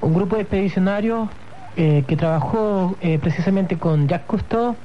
un 0.00 0.14
grupo 0.14 0.36
de 0.36 0.42
expedicionarios 0.42 1.28
eh, 1.76 2.04
que 2.06 2.16
trabajó 2.16 2.96
eh, 3.00 3.18
precisamente 3.18 3.78
con 3.78 4.06
Jacques 4.06 4.26
Cousteau, 4.26 4.76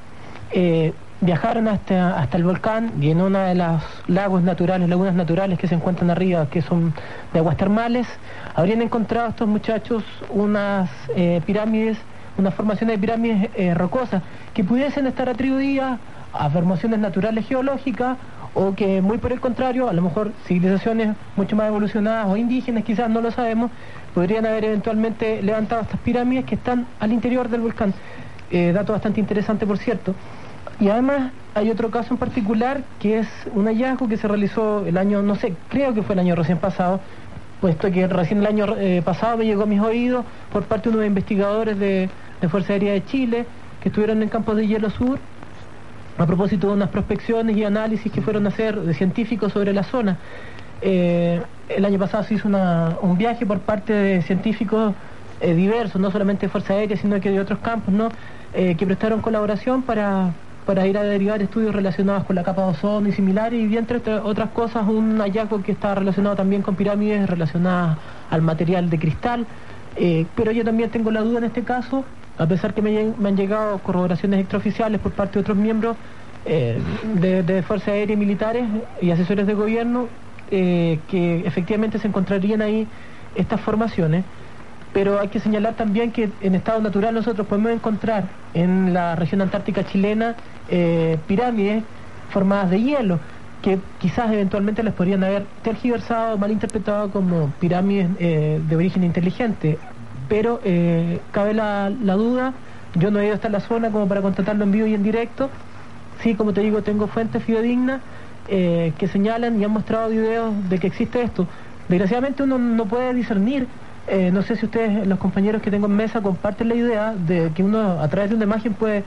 eh, 0.52 0.94
viajaron 1.20 1.68
hasta, 1.68 2.18
hasta 2.18 2.38
el 2.38 2.46
volcán 2.46 2.94
y 3.02 3.10
en 3.10 3.20
una 3.20 3.46
de 3.48 3.56
las 3.56 3.84
lagos 4.08 4.42
naturales, 4.44 4.88
lagunas 4.88 5.16
naturales 5.16 5.60
que 5.60 5.68
se 5.68 5.76
encuentran 5.76 6.10
arriba, 6.12 6.48
que 6.50 6.62
son 6.62 6.94
de 7.34 7.40
aguas 7.40 7.58
termales, 7.58 8.08
habrían 8.56 8.82
encontrado 8.82 9.30
estos 9.30 9.48
muchachos 9.48 10.04
unas 10.30 10.90
pirámides, 11.46 11.98
unas 12.38 12.54
formaciones 12.54 12.96
de 12.96 13.00
pirámides 13.00 13.78
rocosas 13.78 14.24
que 14.54 14.64
pudiesen 14.64 15.08
estar 15.08 15.30
atribuidas 15.30 16.00
a 16.34 16.50
formaciones 16.50 17.00
naturales 17.00 17.48
geológicas 17.48 18.18
o 18.54 18.74
que 18.74 19.02
muy 19.02 19.18
por 19.18 19.32
el 19.32 19.40
contrario, 19.40 19.88
a 19.88 19.94
lo 19.94 20.02
mejor 20.02 20.32
civilizaciones 20.46 21.16
mucho 21.36 21.56
más 21.56 21.68
evolucionadas 21.68 22.28
o 22.28 22.38
indígenas, 22.38 22.84
quizás 22.84 23.10
no 23.10 23.22
lo 23.22 23.32
sabemos, 23.32 23.72
podrían 24.16 24.46
haber 24.46 24.66
eventualmente 24.66 25.42
levantado 25.44 25.84
estas 25.84 26.00
pirámides 26.00 26.46
que 26.46 26.56
están 26.56 26.88
al 27.00 27.12
interior 27.12 27.50
del 27.50 27.62
volcán. 27.62 27.94
Eh, 28.50 28.72
dato 28.74 28.94
bastante 28.94 29.20
interesante, 29.20 29.68
por 29.68 29.78
cierto. 29.78 30.16
Y 30.80 30.90
además 30.90 31.32
hay 31.54 31.70
otro 31.70 31.92
caso 31.92 32.14
en 32.14 32.18
particular 32.18 32.84
que 33.00 33.20
es 33.20 33.28
un 33.54 33.66
hallazgo 33.66 34.08
que 34.08 34.18
se 34.18 34.28
realizó 34.28 34.86
el 34.86 34.98
año, 34.98 35.22
no 35.22 35.36
sé, 35.36 35.54
creo 35.70 35.94
que 35.94 36.02
fue 36.02 36.14
el 36.14 36.20
año 36.20 36.36
recién 36.36 36.58
pasado, 36.58 37.00
puesto 37.62 37.92
que 37.92 38.08
recién 38.08 38.40
el 38.40 38.48
año 38.48 38.76
eh, 38.78 39.02
pasado 39.04 39.38
me 39.38 39.46
llegó 39.46 39.64
a 39.64 39.66
mis 39.66 39.82
oídos 39.82 40.26
por 40.52 40.64
parte 40.64 40.90
de 40.90 40.96
unos 40.96 41.08
investigadores 41.08 41.78
de, 41.78 42.10
de 42.42 42.50
Fuerza 42.50 42.74
Aérea 42.74 42.94
de 42.94 43.06
Chile 43.06 43.46
que 43.82 43.90
estuvieron 43.90 44.22
en 44.24 44.30
campos 44.30 44.56
de 44.56 44.68
hielo 44.68 44.90
sur 44.90 45.20
a 46.18 46.26
propósito 46.26 46.68
de 46.68 46.74
unas 46.74 46.90
prospecciones 46.90 47.56
y 47.56 47.64
análisis 47.64 48.12
que 48.12 48.22
fueron 48.22 48.46
a 48.46 48.50
hacer 48.50 48.80
de 48.80 48.94
científicos 48.94 49.54
sobre 49.54 49.74
la 49.74 49.84
zona. 49.84 50.18
Eh, 50.82 51.42
el 51.70 51.86
año 51.86 52.00
pasado 52.00 52.24
se 52.24 52.36
hizo 52.36 52.48
un 52.48 53.18
viaje 53.18 53.46
por 53.46 53.60
parte 53.60 53.94
de 53.94 54.22
científicos 54.22 54.94
eh, 55.42 55.54
diversos, 55.54 56.02
no 56.02 56.12
solamente 56.12 56.48
de 56.48 56.52
Fuerza 56.52 56.74
Aérea, 56.74 56.98
sino 56.98 57.20
que 57.20 57.30
de 57.30 57.40
otros 57.40 57.60
campos, 57.60 57.94
¿no? 57.94 58.10
Eh, 58.54 58.76
que 58.76 58.86
prestaron 58.86 59.22
colaboración 59.22 59.84
para, 59.84 60.34
ir 60.88 60.98
a 60.98 61.04
derivar 61.04 61.42
estudios 61.42 61.76
relacionados 61.76 62.24
con 62.24 62.36
la 62.36 62.44
capa 62.44 62.64
de 62.64 62.70
ozono 62.70 63.08
y 63.08 63.12
similares, 63.12 63.70
y 63.70 63.78
entre 63.78 63.98
otras 64.20 64.50
cosas 64.50 64.88
un 64.88 65.20
hallazgo 65.20 65.62
que 65.62 65.74
está 65.74 65.94
relacionado 65.94 66.36
también 66.36 66.62
con 66.62 66.76
pirámides 66.76 67.30
relacionadas 67.30 67.98
al 68.32 68.42
material 68.42 68.90
de 68.90 68.98
cristal. 68.98 69.46
pero 70.36 70.52
yo 70.52 70.64
también 70.64 70.90
tengo 70.90 71.12
la 71.12 71.22
duda 71.22 71.40
en 71.40 71.46
este 71.46 71.64
caso, 71.64 72.04
a 72.38 72.46
pesar 72.46 72.74
que 72.74 72.82
me, 72.82 73.00
han 73.00 73.38
llegado 73.38 73.80
corroboraciones 73.80 74.40
extraoficiales 74.40 75.00
por 75.02 75.12
parte 75.12 75.34
de 75.34 75.40
otros 75.42 75.58
miembros 75.58 75.98
de, 76.46 77.44
de 77.44 77.62
Fuerza 77.64 77.92
Aérea 77.92 78.14
y 78.14 78.18
militares 78.18 78.64
y 79.02 79.12
asesores 79.12 79.46
de 79.48 79.54
gobierno, 79.54 80.08
eh, 80.50 81.00
que 81.10 81.46
efectivamente 81.46 82.00
se 82.00 82.08
encontrarían 82.08 82.62
ahí 82.62 82.88
estas 83.36 83.60
formaciones, 83.60 84.24
pero 84.94 85.20
hay 85.20 85.28
que 85.28 85.42
señalar 85.42 85.74
también 85.74 86.12
que 86.14 86.30
en 86.40 86.56
estado 86.56 86.80
natural 86.80 87.14
nosotros 87.14 87.46
podemos 87.48 87.74
encontrar 87.74 88.24
en 88.54 88.94
la 88.94 89.18
región 89.18 89.42
antártica 89.42 89.84
chilena 89.86 90.36
eh, 90.70 91.18
pirámides 91.28 91.84
formadas 92.30 92.70
de 92.70 92.82
hielo, 92.82 93.20
que 93.62 93.78
quizás 94.00 94.32
eventualmente 94.32 94.84
les 94.84 94.94
podrían 94.94 95.22
haber 95.26 95.46
tergiversado, 95.64 96.38
malinterpretado 96.38 97.12
como 97.12 97.52
pirámides 97.60 98.10
eh, 98.20 98.62
de 98.66 98.76
origen 98.78 99.04
inteligente, 99.04 99.78
pero 100.28 100.60
cabe 101.32 101.54
la, 101.54 101.92
la 102.04 102.14
duda, 102.14 102.54
yo 102.96 103.12
no 103.12 103.20
he 103.20 103.26
ido 103.26 103.36
hasta 103.36 103.50
la 103.50 103.60
zona 103.60 103.92
como 103.92 104.08
para 104.08 104.22
contratarlo 104.22 104.64
en 104.64 104.72
vivo 104.72 104.88
y 104.88 104.94
en 104.94 105.04
directo, 105.04 105.50
sí, 106.22 106.36
como 106.36 106.54
te 106.54 106.62
digo, 106.62 106.82
tengo 106.82 107.08
fuentes 107.08 107.44
fidedignas, 107.44 108.02
eh, 108.50 108.94
que 108.98 109.08
señalan 109.08 109.60
y 109.60 109.64
han 109.66 109.72
mostrado 109.72 110.10
videos 110.10 110.54
de 110.70 110.80
que 110.80 110.88
existe 110.88 111.22
esto. 111.22 111.48
Desgraciadamente 111.90 112.44
uno 112.44 112.58
no 112.58 112.86
puede 112.86 113.14
discernir, 113.14 113.68
eh, 114.08 114.32
no 114.32 114.42
sé 114.42 114.56
si 114.56 114.66
ustedes, 114.66 115.06
los 115.06 115.20
compañeros 115.20 115.62
que 115.62 115.70
tengo 115.70 115.88
en 115.88 115.96
mesa, 115.96 116.22
comparten 116.22 116.70
la 116.70 116.76
idea 116.76 117.14
de 117.14 117.52
que 117.54 117.64
uno 117.64 118.00
a 118.00 118.08
través 118.08 118.30
de 118.30 118.36
una 118.36 118.46
imagen 118.46 118.74
puede 118.74 119.04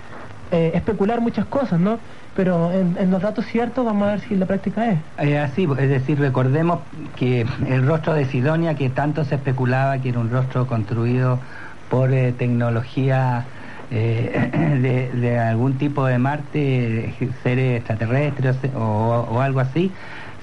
eh, 0.50 0.72
especular 0.74 1.20
muchas 1.20 1.46
cosas, 1.46 1.78
¿no? 1.80 1.98
Pero 2.34 2.72
en, 2.72 3.10
los 3.10 3.22
datos 3.22 3.44
ciertos 3.46 3.84
vamos 3.84 4.08
a 4.08 4.12
ver 4.12 4.20
si 4.20 4.36
la 4.36 4.46
práctica 4.46 4.90
es. 4.90 4.98
así, 5.38 5.68
es 5.78 5.88
decir, 5.88 6.18
recordemos 6.18 6.80
que 7.16 7.46
el 7.66 7.86
rostro 7.86 8.14
de 8.14 8.24
Sidonia, 8.24 8.74
que 8.74 8.88
tanto 8.88 9.24
se 9.24 9.34
especulaba 9.34 9.98
que 9.98 10.10
era 10.10 10.20
un 10.20 10.30
rostro 10.30 10.66
construido 10.66 11.40
por 11.88 12.10
tecnología 12.38 13.44
eh, 13.90 15.10
de, 15.14 15.38
algún 15.38 15.76
tipo 15.76 16.06
de 16.06 16.18
Marte, 16.18 17.12
seres 17.42 17.78
extraterrestres 17.78 18.56
o, 18.74 19.40
algo 19.40 19.60
así, 19.60 19.90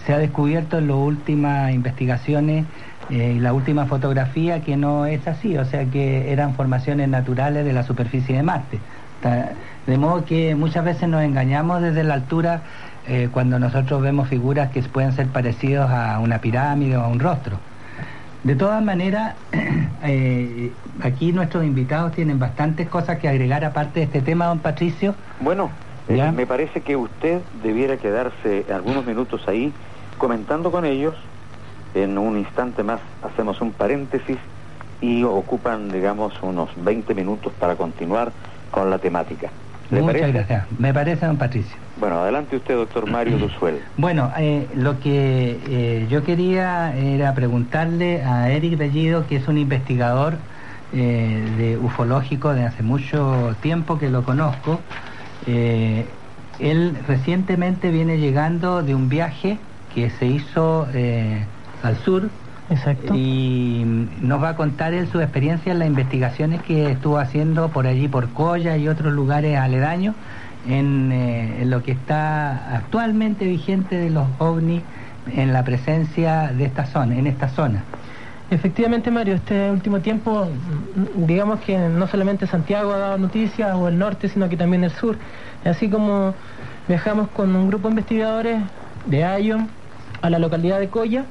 se 0.05 0.13
ha 0.13 0.17
descubierto 0.17 0.77
en 0.77 0.87
las 0.87 0.97
últimas 0.97 1.73
investigaciones 1.73 2.65
eh, 3.09 3.37
la 3.39 3.53
última 3.53 3.85
fotografía 3.85 4.61
que 4.61 4.75
no 4.75 5.05
es 5.05 5.25
así, 5.27 5.57
o 5.57 5.63
sea 5.63 5.85
que 5.85 6.33
eran 6.33 6.55
formaciones 6.55 7.07
naturales 7.07 7.65
de 7.65 7.71
la 7.71 7.83
superficie 7.83 8.35
de 8.35 8.43
Marte. 8.43 8.79
De 9.88 9.98
modo 9.98 10.25
que 10.25 10.53
muchas 10.53 10.84
veces 10.84 11.08
nos 11.08 11.24
engañamos 11.24 11.82
desde 11.82 12.03
la 12.03 12.15
altura 12.15 12.62
eh, 13.08 13.29
cuando 13.32 13.58
nosotros 13.58 14.01
vemos 14.01 14.27
figuras 14.27 14.70
que 14.72 14.84
pueden 14.84 15.13
ser 15.13 15.27
parecidos 15.27 15.89
a 15.89 16.20
una 16.20 16.39
pirámide 16.39 16.98
o 16.98 17.01
a 17.01 17.08
un 17.08 17.20
rostro. 17.20 17.58
De 18.44 18.56
todas 18.56 18.84
maneras, 18.84 19.36
eh, 20.03 20.72
aquí 21.01 21.32
nuestros 21.32 21.63
invitados 21.63 22.12
tienen 22.12 22.38
bastantes 22.38 22.88
cosas 22.89 23.17
que 23.17 23.29
agregar 23.29 23.63
aparte 23.63 24.01
de 24.01 24.06
este 24.06 24.22
tema, 24.22 24.48
don 24.48 24.60
Patricio. 24.60 25.15
Bueno, 25.39 25.72
me 26.08 26.46
parece 26.46 26.82
que 26.82 26.96
usted 26.96 27.41
debiera 27.63 27.98
quedarse 27.98 28.65
algunos 28.74 29.06
minutos 29.06 29.48
ahí 29.48 29.74
comentando 30.17 30.72
con 30.72 30.86
ellos 30.86 31.15
en 31.94 32.17
un 32.17 32.38
instante 32.38 32.84
más 32.84 33.00
hacemos 33.24 33.62
un 33.62 33.72
paréntesis 33.72 34.38
y 35.01 35.24
ocupan, 35.24 35.89
digamos, 35.89 36.34
unos 36.41 36.70
20 36.84 37.13
minutos 37.13 37.53
para 37.60 37.75
continuar 37.75 38.32
con 38.72 38.89
la 38.89 39.00
temática. 39.00 39.50
Muchas 39.89 40.34
gracias. 40.34 40.72
Me 40.79 40.94
parece, 40.94 41.25
don 41.25 41.38
Patricio. 41.38 41.75
Bueno, 42.00 42.20
adelante 42.20 42.58
usted, 42.58 42.75
doctor 42.75 43.10
Mario 43.10 43.38
Duzuel. 43.39 43.79
Bueno, 43.98 44.32
eh, 44.38 44.67
lo 44.75 45.00
que 45.00 45.60
eh, 45.67 46.08
yo 46.10 46.24
quería 46.24 46.96
era 46.96 47.34
preguntarle 47.34 48.24
a 48.24 48.50
Eric 48.51 48.77
Bellido, 48.77 49.25
que 49.27 49.38
es 49.38 49.48
un 49.48 49.58
investigador 49.58 50.38
eh, 50.94 51.44
de 51.58 51.77
ufológico 51.77 52.53
de 52.53 52.65
hace 52.65 52.84
mucho 52.84 53.56
tiempo 53.62 53.98
que 53.98 54.10
lo 54.10 54.24
conozco. 54.24 54.79
él 55.46 56.98
recientemente 57.08 57.91
viene 57.91 58.17
llegando 58.17 58.84
de 58.84 58.96
un 58.96 59.10
viaje 59.10 59.58
que 59.94 60.10
se 60.10 60.25
hizo 60.25 60.88
al 61.84 61.96
sur. 61.98 62.29
Exacto. 62.69 63.13
Y 63.15 63.83
nos 64.21 64.43
va 64.43 64.50
a 64.50 64.55
contar 64.55 64.93
él 64.93 65.07
su 65.07 65.21
experiencia 65.21 65.71
en 65.71 65.79
las 65.79 65.88
investigaciones 65.88 66.62
que 66.63 66.91
estuvo 66.91 67.17
haciendo 67.17 67.69
por 67.69 67.88
allí, 67.88 68.07
por 68.07 68.29
Coya 68.29 68.77
y 68.77 68.88
otros 68.88 69.13
lugares 69.13 69.57
aledaños, 69.57 70.15
en, 70.67 71.12
eh, 71.12 71.63
lo 71.65 71.81
que 71.83 71.91
está 71.91 72.75
actualmente 72.75 73.45
vigente 73.45 73.95
de 73.95 74.09
los 74.09 74.27
ovnis 74.39 74.81
en 75.33 75.53
la 75.53 75.63
presencia 75.63 76.51
de 76.53 76.65
esta 76.65 76.86
zona, 76.86 77.17
en 77.17 77.27
esta 77.27 77.50
zona. 77.50 77.83
Efectivamente, 78.50 79.12
Mario, 79.12 79.36
este 79.36 79.69
último 79.71 80.00
tiempo, 80.00 80.47
digamos 81.15 81.59
que 81.62 81.77
no 81.77 82.07
solamente 82.07 82.47
Santiago 82.47 82.93
ha 82.93 82.97
dado 82.97 83.17
noticias, 83.17 83.75
o 83.75 83.89
el 83.89 84.00
norte, 84.00 84.29
sino 84.29 84.47
que 84.47 84.55
también 84.55 84.86
el 84.86 84.91
sur. 84.91 85.17
Así 85.65 85.89
como 85.89 86.33
viajamos 86.88 87.27
con 87.29 87.53
un 87.55 87.67
grupo 87.67 87.89
de 87.89 87.93
investigadores 87.93 88.62
de 89.05 89.25
Ayon 89.25 89.67
a 90.21 90.29
la 90.29 90.39
localidad 90.39 90.79
de 90.79 90.88
Coya, 90.88 91.25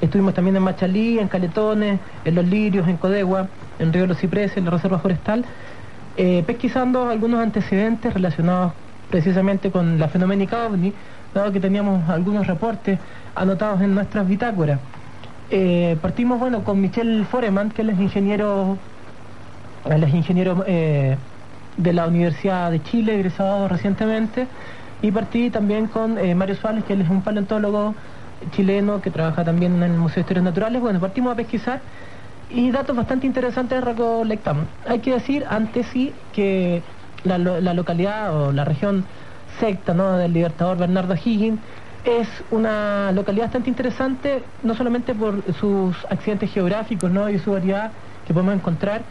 Estuvimos 0.00 0.32
también 0.32 0.56
en 0.56 0.62
Machalí, 0.62 1.18
en 1.18 1.28
Caletones, 1.28 2.00
en 2.24 2.34
Los 2.34 2.46
Lirios, 2.46 2.88
en 2.88 2.96
Codegua, 2.96 3.48
en 3.78 3.92
Río 3.92 4.02
de 4.02 4.08
los 4.08 4.18
Cipreses, 4.18 4.56
en 4.56 4.64
la 4.64 4.70
Reserva 4.70 4.98
Forestal, 4.98 5.44
eh, 6.16 6.42
pesquisando 6.46 7.10
algunos 7.10 7.40
antecedentes 7.40 8.14
relacionados 8.14 8.72
precisamente 9.10 9.70
con 9.70 9.98
la 9.98 10.08
fenoménica 10.08 10.66
OVNI, 10.66 10.94
dado 11.34 11.52
que 11.52 11.60
teníamos 11.60 12.08
algunos 12.08 12.46
reportes 12.46 12.98
anotados 13.34 13.82
en 13.82 13.94
nuestras 13.94 14.26
bitácoras. 14.26 14.80
Eh, 15.50 15.98
partimos 16.00 16.38
bueno 16.38 16.64
con 16.64 16.80
Michel 16.80 17.26
Foreman, 17.26 17.70
que 17.70 17.82
él 17.82 17.90
es 17.90 18.00
ingeniero, 18.00 18.78
él 19.84 20.02
es 20.02 20.14
ingeniero 20.14 20.64
eh, 20.66 21.18
de 21.76 21.92
la 21.92 22.06
Universidad 22.06 22.70
de 22.70 22.82
Chile, 22.82 23.16
egresado 23.16 23.68
recientemente, 23.68 24.46
y 25.02 25.10
partí 25.10 25.50
también 25.50 25.88
con 25.88 26.16
Mario 26.36 26.54
Suárez, 26.54 26.84
que 26.84 26.94
él 26.94 27.02
es 27.02 27.08
un 27.10 27.22
paleontólogo 27.22 27.94
chileno 28.52 29.00
que 29.00 29.10
trabaja 29.10 29.44
también 29.44 29.76
en 29.76 29.82
el 29.82 29.92
Museo 29.92 30.16
de 30.16 30.20
Historias 30.22 30.44
Naturales. 30.44 30.80
Bueno, 30.80 31.00
partimos 31.00 31.32
a 31.32 31.36
pesquisar 31.36 31.80
y 32.50 32.70
datos 32.70 32.96
bastante 32.96 33.26
interesantes 33.26 33.82
recolectamos. 33.82 34.66
Hay 34.86 35.00
que 35.00 35.12
decir 35.12 35.44
antes 35.48 35.86
sí 35.86 36.12
que 36.32 36.82
la, 37.24 37.38
localidad 37.38 38.36
o 38.36 38.52
la 38.52 38.64
región 38.64 39.04
secta 39.58 39.94
¿no? 39.94 40.16
del 40.16 40.32
libertador 40.32 40.78
Bernardo 40.78 41.14
Higgins 41.14 41.60
es 42.04 42.28
una 42.50 43.12
localidad 43.12 43.46
bastante 43.46 43.68
interesante, 43.68 44.42
no 44.62 44.74
solamente 44.74 45.14
por 45.14 45.42
sus 45.54 45.96
accidentes 46.08 46.50
geográficos 46.50 47.10
¿no? 47.10 47.28
y 47.28 47.38
su 47.38 47.52
variedad 47.52 47.92
que 48.26 48.32
podemos 48.32 48.54
encontrar, 48.54 49.02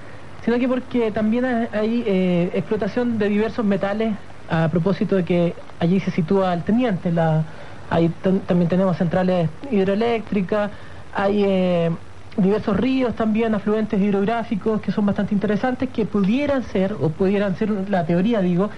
sino 0.44 0.58
que 0.58 0.68
porque 0.68 1.12
también 1.12 1.46
hay 1.46 2.04
eh, 2.06 2.52
explotación 2.54 3.20
de 3.20 3.30
diversos 3.30 3.64
metales 3.64 4.16
a 4.50 4.68
propósito 4.70 5.16
de 5.16 5.24
que 5.24 5.54
allí 5.80 6.00
se 6.00 6.10
sitúa 6.10 6.54
el 6.54 6.64
teniente, 6.64 7.12
la, 7.12 7.44
Ahí 7.90 8.10
también 8.20 8.68
tenemos 8.70 8.98
centrales 8.98 9.50
hidroeléctricas, 9.72 10.72
hay 11.14 11.44
eh, 11.44 11.92
diversos 12.38 12.78
ríos 12.78 13.16
también, 13.16 13.56
afluentes 13.56 14.00
hidrográficos 14.00 14.82
que 14.82 14.92
son 14.92 15.06
bastante 15.06 15.34
interesantes, 15.34 15.90
que 15.90 16.06
pudieran 16.06 16.64
ser, 16.64 16.94
o 16.94 17.10
pudieran 17.10 17.56
ser 17.56 17.90
la 17.90 18.06
teoría, 18.06 18.42
digo, 18.42 18.70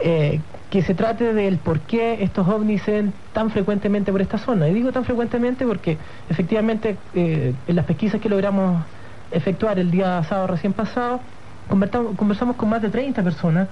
eh, 0.00 0.40
que 0.70 0.82
se 0.82 0.94
trate 0.94 1.32
del 1.32 1.58
por 1.58 1.80
qué 1.80 2.22
estos 2.22 2.46
ovnis 2.48 2.82
se 2.82 2.92
ven 2.92 3.12
tan 3.32 3.50
frecuentemente 3.50 4.10
por 4.12 4.20
esta 4.20 4.38
zona. 4.38 4.68
Y 4.68 4.74
digo 4.74 4.92
tan 4.92 5.04
frecuentemente 5.04 5.64
porque 5.64 5.96
efectivamente 6.28 6.98
eh, 7.14 7.54
en 7.66 7.76
las 7.76 7.84
pesquisas 7.84 8.20
que 8.20 8.28
logramos 8.28 8.84
efectuar 9.30 9.78
el 9.78 9.90
día 9.90 10.22
sábado 10.24 10.48
recién 10.48 10.72
pasado, 10.72 11.20
conversamos 11.68 12.56
con 12.56 12.68
más 12.68 12.82
de 12.82 12.90
30 12.90 13.22
personas 13.22 13.68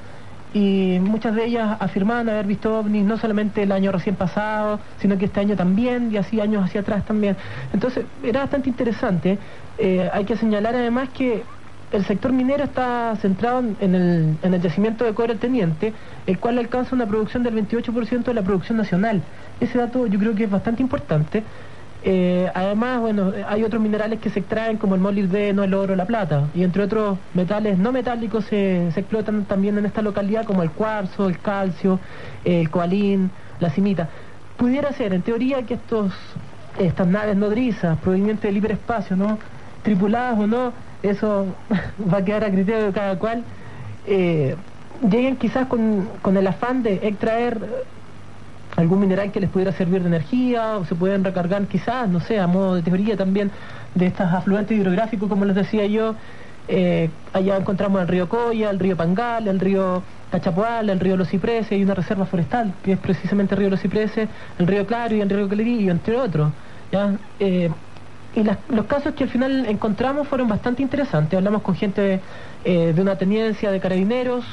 y 0.54 1.00
muchas 1.00 1.34
de 1.34 1.44
ellas 1.44 1.76
afirmaban 1.80 2.28
haber 2.28 2.46
visto 2.46 2.78
ovnis 2.78 3.04
no 3.04 3.18
solamente 3.18 3.64
el 3.64 3.72
año 3.72 3.90
recién 3.90 4.14
pasado, 4.14 4.78
sino 4.98 5.18
que 5.18 5.24
este 5.24 5.40
año 5.40 5.56
también 5.56 6.12
y 6.12 6.16
así 6.16 6.40
años 6.40 6.64
hacia 6.64 6.82
atrás 6.82 7.04
también. 7.04 7.36
Entonces 7.72 8.06
era 8.22 8.40
bastante 8.40 8.70
interesante. 8.70 9.40
Eh, 9.78 10.08
hay 10.12 10.24
que 10.24 10.36
señalar 10.36 10.76
además 10.76 11.08
que 11.08 11.44
el 11.90 12.04
sector 12.04 12.32
minero 12.32 12.64
está 12.64 13.16
centrado 13.16 13.60
en 13.80 13.94
el, 13.94 14.38
en 14.42 14.54
el 14.54 14.60
yacimiento 14.60 15.04
de 15.04 15.12
cobre 15.12 15.34
teniente, 15.34 15.92
el 16.26 16.38
cual 16.38 16.58
alcanza 16.58 16.94
una 16.94 17.06
producción 17.06 17.42
del 17.42 17.54
28% 17.54 18.22
de 18.22 18.34
la 18.34 18.42
producción 18.42 18.78
nacional. 18.78 19.24
Ese 19.58 19.78
dato 19.78 20.06
yo 20.06 20.18
creo 20.20 20.36
que 20.36 20.44
es 20.44 20.50
bastante 20.50 20.82
importante 20.82 21.44
eh, 22.06 22.50
además, 22.54 23.00
bueno, 23.00 23.32
hay 23.48 23.64
otros 23.64 23.80
minerales 23.80 24.20
que 24.20 24.28
se 24.28 24.40
extraen 24.40 24.76
como 24.76 24.94
el 24.94 25.00
molibdeno, 25.00 25.64
el 25.64 25.72
oro, 25.72 25.96
la 25.96 26.04
plata. 26.04 26.50
Y 26.54 26.62
entre 26.62 26.82
otros 26.82 27.18
metales 27.32 27.78
no 27.78 27.92
metálicos 27.92 28.44
se, 28.44 28.88
explotan 28.88 29.46
también 29.46 29.78
en 29.78 29.86
esta 29.86 30.02
localidad 30.02 30.44
como 30.44 30.62
el 30.62 30.70
cuarzo, 30.70 31.28
el 31.28 31.38
calcio, 31.38 31.98
el 32.44 32.68
coalín, 32.68 33.30
la 33.58 33.70
cimita. 33.70 34.10
Pudiera 34.58 34.92
ser, 34.92 35.14
en 35.14 35.22
teoría, 35.22 35.62
que 35.62 35.74
estos, 35.74 36.12
estas 36.78 37.06
naves 37.06 37.36
nodrizas 37.36 37.98
provenientes 37.98 38.42
del 38.42 38.58
hiperespacio, 38.58 39.16
¿no? 39.16 39.38
tripuladas 39.82 40.38
o 40.38 40.46
no, 40.46 40.72
eso 41.02 41.46
va 42.12 42.18
a 42.18 42.24
quedar 42.24 42.44
a 42.44 42.50
criterio 42.50 42.86
de 42.86 42.92
cada 42.92 43.18
cual, 43.18 43.44
eh, 44.06 44.56
lleguen 45.08 45.36
quizás 45.36 45.68
con, 45.68 46.06
con 46.20 46.36
el 46.36 46.46
afán 46.46 46.82
de 46.82 47.00
extraer 47.02 47.84
algún 48.76 49.00
mineral 49.00 49.30
que 49.30 49.40
les 49.40 49.50
pudiera 49.50 49.72
servir 49.72 50.02
de 50.02 50.08
energía 50.08 50.76
o 50.76 50.84
se 50.84 50.94
pueden 50.94 51.24
recargar 51.24 51.66
quizás, 51.66 52.08
no 52.08 52.20
sé, 52.20 52.40
a 52.40 52.46
modo 52.46 52.74
de 52.74 52.82
teoría 52.82 53.16
también 53.16 53.50
de 53.94 54.06
estos 54.06 54.26
afluentes 54.32 54.76
hidrográficos, 54.76 55.28
como 55.28 55.44
les 55.44 55.54
decía 55.54 55.86
yo. 55.86 56.14
Eh, 56.66 57.10
allá 57.34 57.58
encontramos 57.58 58.00
el 58.00 58.08
río 58.08 58.28
Coya, 58.28 58.70
el 58.70 58.78
río 58.78 58.96
Pangal, 58.96 59.48
el 59.48 59.60
río 59.60 60.02
Cachapoal, 60.30 60.88
el 60.88 60.98
río 60.98 61.16
Los 61.16 61.28
Cipreses, 61.28 61.72
hay 61.72 61.84
una 61.84 61.94
reserva 61.94 62.24
forestal 62.24 62.72
que 62.82 62.92
es 62.92 62.98
precisamente 62.98 63.54
el 63.54 63.60
río 63.60 63.70
Los 63.70 63.80
Cipreses, 63.80 64.28
el 64.58 64.66
río 64.66 64.86
Claro 64.86 65.14
y 65.14 65.20
el 65.20 65.28
río 65.28 65.48
Calerillo, 65.48 65.92
entre 65.92 66.16
otros. 66.16 66.52
¿ya? 66.90 67.14
Eh, 67.38 67.70
y 68.34 68.42
los 68.42 68.86
casos 68.86 69.14
que 69.14 69.24
al 69.24 69.30
final 69.30 69.66
encontramos 69.66 70.26
fueron 70.26 70.48
bastante 70.48 70.82
interesantes. 70.82 71.36
Hablamos 71.36 71.62
con 71.62 71.76
gente 71.76 72.20
eh, 72.64 72.92
de 72.92 73.00
una 73.00 73.16
teniencia 73.16 73.70
de 73.70 73.78
carabineros, 73.78 74.44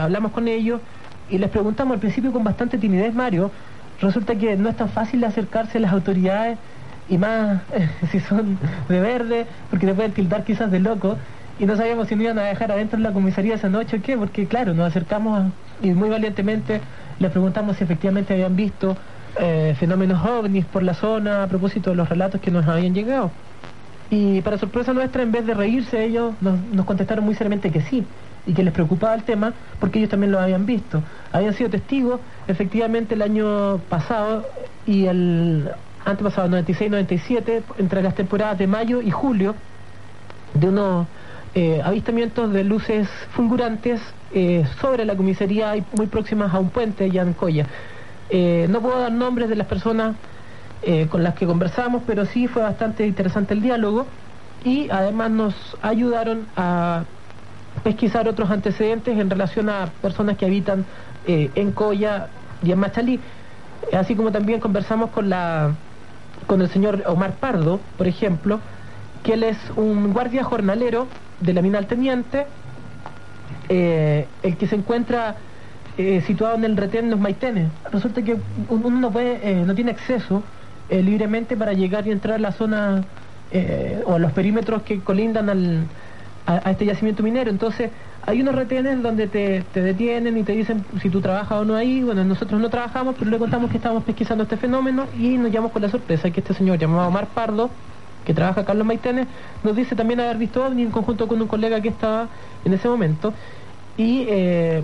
hablamos 0.00 0.32
con 0.32 0.48
ellos 0.48 0.80
y 1.30 1.38
les 1.38 1.50
preguntamos 1.50 1.94
al 1.94 2.00
principio 2.00 2.32
con 2.32 2.44
bastante 2.44 2.78
timidez, 2.78 3.14
Mario, 3.14 3.50
resulta 4.00 4.34
que 4.34 4.56
no 4.56 4.68
es 4.68 4.76
tan 4.76 4.88
fácil 4.88 5.22
acercarse 5.24 5.78
a 5.78 5.80
las 5.80 5.92
autoridades 5.92 6.58
y 7.08 7.18
más 7.18 7.62
si 8.10 8.20
son 8.20 8.58
de 8.88 9.00
verde, 9.00 9.46
porque 9.70 9.86
te 9.86 9.94
pueden 9.94 10.12
tildar 10.12 10.44
quizás 10.44 10.70
de 10.70 10.80
loco, 10.80 11.16
y 11.58 11.66
no 11.66 11.76
sabíamos 11.76 12.08
si 12.08 12.16
nos 12.16 12.24
iban 12.24 12.38
a 12.38 12.44
dejar 12.44 12.72
adentro 12.72 12.96
en 12.96 13.02
la 13.02 13.12
comisaría 13.12 13.54
esa 13.54 13.68
noche 13.68 13.98
o 13.98 14.02
qué, 14.02 14.16
porque 14.16 14.46
claro, 14.46 14.74
nos 14.74 14.88
acercamos 14.88 15.52
y 15.82 15.92
muy 15.92 16.08
valientemente 16.08 16.80
les 17.18 17.30
preguntamos 17.30 17.76
si 17.76 17.84
efectivamente 17.84 18.32
habían 18.32 18.56
visto 18.56 18.96
eh, 19.38 19.74
fenómenos 19.78 20.24
ovnis 20.24 20.64
por 20.64 20.82
la 20.82 20.94
zona 20.94 21.42
a 21.44 21.46
propósito 21.46 21.90
de 21.90 21.96
los 21.96 22.08
relatos 22.08 22.40
que 22.40 22.50
nos 22.50 22.66
habían 22.66 22.94
llegado. 22.94 23.30
Y 24.08 24.40
para 24.40 24.58
sorpresa 24.58 24.92
nuestra, 24.92 25.22
en 25.22 25.30
vez 25.30 25.46
de 25.46 25.54
reírse 25.54 26.02
ellos, 26.02 26.34
nos 26.40 26.84
contestaron 26.86 27.24
muy 27.24 27.34
seriamente 27.34 27.70
que 27.70 27.80
sí, 27.82 28.04
y 28.46 28.54
que 28.54 28.62
les 28.62 28.72
preocupaba 28.72 29.14
el 29.14 29.24
tema 29.24 29.54
porque 29.78 29.98
ellos 29.98 30.10
también 30.10 30.32
lo 30.32 30.40
habían 30.40 30.66
visto. 30.66 31.02
Habían 31.32 31.54
sido 31.54 31.70
testigos 31.70 32.20
efectivamente 32.46 33.14
el 33.14 33.22
año 33.22 33.78
pasado 33.88 34.46
y 34.86 35.06
el 35.06 35.70
antepasado, 36.04 36.48
96-97, 36.48 37.62
entre 37.78 38.02
las 38.02 38.14
temporadas 38.14 38.58
de 38.58 38.66
mayo 38.66 39.02
y 39.02 39.10
julio, 39.10 39.54
de 40.54 40.68
unos 40.68 41.06
eh, 41.54 41.80
avistamientos 41.84 42.52
de 42.52 42.64
luces 42.64 43.08
fulgurantes 43.32 44.00
eh, 44.32 44.64
sobre 44.80 45.04
la 45.04 45.16
comisaría 45.16 45.76
y 45.76 45.84
muy 45.96 46.06
próximas 46.06 46.54
a 46.54 46.58
un 46.58 46.70
puente 46.70 47.04
allá 47.04 47.22
en. 47.22 47.36
Eh, 48.30 48.66
no 48.70 48.80
puedo 48.80 49.00
dar 49.00 49.12
nombres 49.12 49.48
de 49.48 49.56
las 49.56 49.66
personas 49.66 50.16
con 51.10 51.22
las 51.22 51.34
que 51.34 51.44
conversamos, 51.44 52.04
pero 52.06 52.24
sí 52.24 52.46
fue 52.46 52.62
bastante 52.62 53.06
interesante 53.06 53.52
el 53.52 53.60
diálogo 53.60 54.06
y 54.64 54.88
además 54.88 55.30
nos 55.30 55.76
ayudaron 55.82 56.46
a 56.56 57.04
pesquisar 57.82 58.28
otros 58.28 58.50
antecedentes 58.50 59.18
en 59.18 59.30
relación 59.30 59.68
a 59.68 59.86
personas 60.02 60.36
que 60.36 60.46
habitan 60.46 60.84
en 61.26 61.72
Coya 61.72 62.28
y 62.62 62.72
en 62.72 62.78
Machalí, 62.78 63.20
así 63.92 64.14
como 64.16 64.32
también 64.32 64.60
conversamos 64.60 65.10
con 65.10 65.28
la 65.28 65.74
con 66.46 66.62
el 66.62 66.68
señor 66.68 67.04
Omar 67.06 67.34
Pardo, 67.34 67.80
por 67.96 68.08
ejemplo, 68.08 68.58
que 69.22 69.34
él 69.34 69.44
es 69.44 69.56
un 69.76 70.12
guardia 70.12 70.42
jornalero 70.42 71.06
de 71.40 71.52
la 71.52 71.62
mina 71.62 71.78
al 71.78 71.86
teniente, 71.86 72.46
eh, 73.68 74.26
el 74.42 74.56
que 74.56 74.66
se 74.66 74.76
encuentra 74.76 75.36
eh, 75.96 76.22
situado 76.26 76.56
en 76.56 76.64
el 76.64 76.76
retén 76.76 77.04
de 77.04 77.10
los 77.12 77.20
Maitenes. 77.20 77.70
Resulta 77.92 78.22
que 78.22 78.36
uno 78.68 78.90
no, 78.90 79.10
puede, 79.10 79.48
eh, 79.48 79.62
no 79.64 79.74
tiene 79.74 79.92
acceso 79.92 80.42
libremente 80.90 81.56
para 81.56 81.72
llegar 81.72 82.08
y 82.08 82.10
entrar 82.10 82.34
a 82.34 82.38
la 82.40 82.50
zona 82.50 83.04
o 84.06 84.14
a 84.14 84.18
los 84.18 84.32
perímetros 84.32 84.82
que 84.82 84.98
colindan 84.98 85.48
al, 85.48 85.84
a, 86.46 86.70
este 86.70 86.84
yacimiento 86.86 87.22
minero. 87.22 87.50
Entonces, 87.50 87.90
hay 88.26 88.40
unos 88.40 88.54
retenes 88.54 89.02
donde 89.02 89.26
te, 89.26 89.62
te, 89.72 89.82
detienen 89.82 90.36
y 90.36 90.42
te 90.42 90.52
dicen 90.52 90.84
si 91.00 91.10
tú 91.10 91.20
trabajas 91.20 91.58
o 91.58 91.64
no 91.64 91.74
ahí. 91.74 92.02
Bueno, 92.02 92.24
nosotros 92.24 92.60
no 92.60 92.68
trabajamos, 92.68 93.14
pero 93.18 93.30
le 93.30 93.38
contamos 93.38 93.70
que 93.70 93.76
estábamos 93.76 94.04
pesquisando 94.04 94.44
este 94.44 94.56
fenómeno 94.56 95.06
y 95.18 95.38
nos 95.38 95.50
llamamos 95.50 95.72
con 95.72 95.82
la 95.82 95.88
sorpresa 95.88 96.30
que 96.30 96.40
este 96.40 96.54
señor 96.54 96.78
llamado 96.78 97.08
Omar 97.08 97.26
Pardo 97.28 97.70
que 98.24 98.34
trabaja 98.34 98.64
Carlos 98.64 98.86
Maitenes, 98.86 99.26
nos 99.62 99.74
dice 99.74 99.96
también 99.96 100.20
haber 100.20 100.36
visto 100.36 100.64
OVNI 100.64 100.82
en 100.82 100.90
conjunto 100.90 101.26
con 101.26 101.40
un 101.40 101.48
colega 101.48 101.80
que 101.80 101.88
estaba 101.88 102.28
en 102.64 102.72
ese 102.72 102.88
momento. 102.88 103.32
Y 103.96 104.26
eh, 104.28 104.82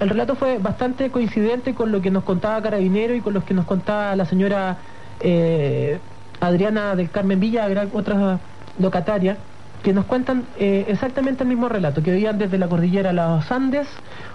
el 0.00 0.08
relato 0.08 0.34
fue 0.34 0.58
bastante 0.58 1.10
coincidente 1.10 1.74
con 1.74 1.92
lo 1.92 2.00
que 2.00 2.10
nos 2.10 2.24
contaba 2.24 2.60
Carabinero 2.62 3.14
y 3.14 3.20
con 3.20 3.34
lo 3.34 3.44
que 3.44 3.54
nos 3.54 3.66
contaba 3.66 4.14
la 4.16 4.24
señora 4.24 4.78
eh, 5.20 5.98
Adriana 6.40 6.96
del 6.96 7.10
Carmen 7.10 7.38
Villa, 7.38 7.68
otra 7.92 8.38
locataria, 8.78 9.36
que 9.82 9.92
nos 9.92 10.04
cuentan 10.04 10.44
eh, 10.58 10.84
exactamente 10.88 11.42
el 11.42 11.48
mismo 11.48 11.68
relato, 11.68 12.02
que 12.02 12.10
veían 12.10 12.38
desde 12.38 12.58
la 12.58 12.68
cordillera 12.68 13.10
a 13.10 13.12
los 13.12 13.50
Andes 13.50 13.88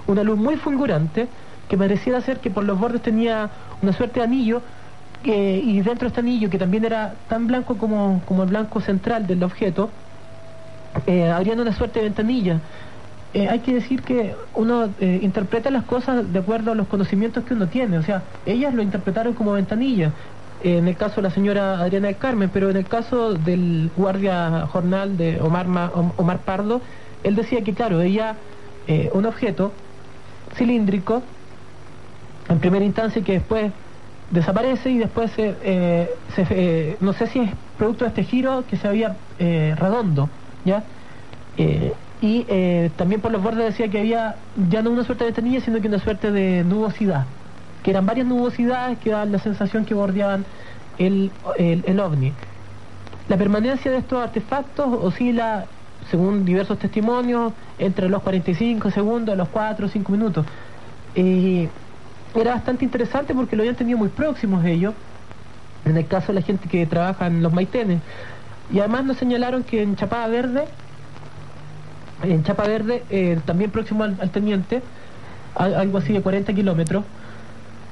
una 0.07 0.23
luz 0.23 0.37
muy 0.37 0.57
fulgurante 0.57 1.27
que 1.69 1.77
pareciera 1.77 2.21
ser 2.21 2.39
que 2.39 2.49
por 2.49 2.63
los 2.63 2.79
bordes 2.79 3.01
tenía 3.01 3.49
una 3.81 3.93
suerte 3.93 4.19
de 4.19 4.25
anillo 4.25 4.61
y 5.23 5.81
dentro 5.81 6.05
de 6.05 6.07
este 6.07 6.19
anillo, 6.21 6.49
que 6.49 6.57
también 6.57 6.85
era 6.85 7.15
tan 7.27 7.47
blanco 7.47 7.77
como, 7.77 8.21
como 8.25 8.43
el 8.43 8.49
blanco 8.49 8.79
central 8.79 9.27
del 9.27 9.43
objeto, 9.43 9.89
eh, 11.05 11.29
abriendo 11.29 11.63
una 11.63 11.73
suerte 11.73 11.99
de 11.99 12.05
ventanilla. 12.05 12.59
Eh, 13.33 13.47
hay 13.49 13.59
que 13.59 13.73
decir 13.73 14.01
que 14.01 14.35
uno 14.55 14.89
eh, 14.99 15.19
interpreta 15.21 15.69
las 15.69 15.83
cosas 15.83 16.31
de 16.31 16.39
acuerdo 16.39 16.71
a 16.71 16.75
los 16.75 16.87
conocimientos 16.87 17.43
que 17.43 17.53
uno 17.53 17.67
tiene. 17.67 17.97
O 17.97 18.03
sea, 18.03 18.23
ellas 18.45 18.73
lo 18.73 18.81
interpretaron 18.81 19.33
como 19.33 19.51
ventanilla. 19.51 20.11
En 20.63 20.87
el 20.87 20.95
caso 20.95 21.17
de 21.17 21.23
la 21.23 21.29
señora 21.31 21.79
Adriana 21.79 22.07
del 22.07 22.17
Carmen, 22.17 22.49
pero 22.53 22.69
en 22.69 22.77
el 22.77 22.85
caso 22.85 23.33
del 23.33 23.91
guardia 23.95 24.67
jornal 24.67 25.17
de 25.17 25.39
Omar, 25.41 25.67
Omar 26.17 26.39
Pardo, 26.39 26.81
él 27.23 27.35
decía 27.35 27.63
que, 27.63 27.73
claro, 27.73 28.01
ella, 28.01 28.35
un 29.13 29.25
objeto 29.25 29.71
cilíndrico, 30.55 31.21
en 32.49 32.59
primera 32.59 32.85
instancia, 32.85 33.21
que 33.23 33.33
después 33.33 33.71
desaparece 34.31 34.89
y 34.89 34.97
después 34.97 35.31
eh, 35.37 36.09
eh, 36.37 36.97
no 36.99 37.13
sé 37.13 37.27
si 37.27 37.39
es 37.39 37.51
producto 37.77 38.05
de 38.05 38.09
este 38.09 38.23
giro 38.23 38.65
que 38.69 38.77
se 38.77 38.87
había 38.87 39.15
eh, 39.39 39.75
redondo, 39.77 40.29
¿ya? 40.65 40.83
y 42.19 42.43
también 42.95 43.21
por 43.21 43.31
los 43.31 43.41
bordes 43.41 43.65
decía 43.65 43.89
que 43.89 43.99
había 43.99 44.35
ya 44.69 44.83
no 44.83 44.91
una 44.91 45.03
suerte 45.03 45.23
de 45.23 45.31
ventanilla, 45.31 45.61
sino 45.61 45.81
que 45.81 45.87
una 45.87 45.99
suerte 45.99 46.31
de 46.31 46.63
nubosidad, 46.63 47.25
que 47.87 47.91
eran 47.91 48.05
varias 48.05 48.27
nubosidades 48.27 48.97
que 48.99 49.11
daban 49.11 49.31
la 49.31 49.39
sensación 49.39 49.85
que 49.85 49.93
bordeaban 49.93 50.43
el, 50.97 51.31
el, 51.57 51.99
ovni. 52.01 52.33
La 53.29 53.37
permanencia 53.37 53.89
de 53.89 53.99
estos 53.99 54.21
artefactos 54.21 54.87
oscila, 55.01 55.67
según 56.11 56.43
diversos 56.43 56.79
testimonios, 56.79 57.53
entre 57.79 58.09
los 58.09 58.21
45 58.23 58.91
segundos 58.91 59.37
los 59.37 59.47
4 59.47 59.85
o 59.85 59.89
5 59.89 60.11
minutos. 60.11 60.45
Y 61.15 61.69
era 62.35 62.55
bastante 62.55 62.83
interesante 62.83 63.33
porque 63.33 63.55
lo 63.55 63.61
habían 63.61 63.77
tenido 63.77 63.97
muy 63.97 64.09
próximos 64.09 64.65
ellos, 64.65 64.93
en 65.85 65.95
el 65.95 66.05
caso 66.07 66.33
de 66.33 66.41
la 66.41 66.41
gente 66.41 66.67
que 66.67 66.85
trabaja 66.87 67.27
en 67.27 67.41
los 67.41 67.53
maitenes. 67.53 68.01
Y 68.69 68.79
además 68.79 69.05
nos 69.05 69.15
señalaron 69.15 69.63
que 69.63 69.81
en 69.81 69.95
Chapada 69.95 70.27
Verde, 70.27 70.65
en 72.21 72.43
Chapa 72.43 72.67
Verde, 72.67 73.05
eh, 73.09 73.39
también 73.45 73.71
próximo 73.71 74.03
al, 74.03 74.29
teniente, 74.29 74.81
algo 75.55 75.99
así 75.99 76.11
de 76.11 76.19
40 76.19 76.53
kilómetros, 76.53 77.05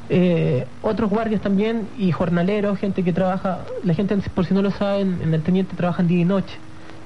eh, 0.09 0.67
otros 0.81 1.09
guardias 1.09 1.41
también 1.41 1.87
y 1.97 2.11
jornaleros, 2.11 2.79
gente 2.79 3.03
que 3.03 3.13
trabaja, 3.13 3.65
la 3.83 3.93
gente 3.93 4.17
por 4.33 4.45
si 4.45 4.53
no 4.53 4.61
lo 4.61 4.71
saben, 4.71 5.19
en 5.21 5.33
el 5.33 5.43
teniente 5.43 5.75
trabajan 5.75 6.07
día 6.07 6.21
y 6.21 6.25
noche. 6.25 6.59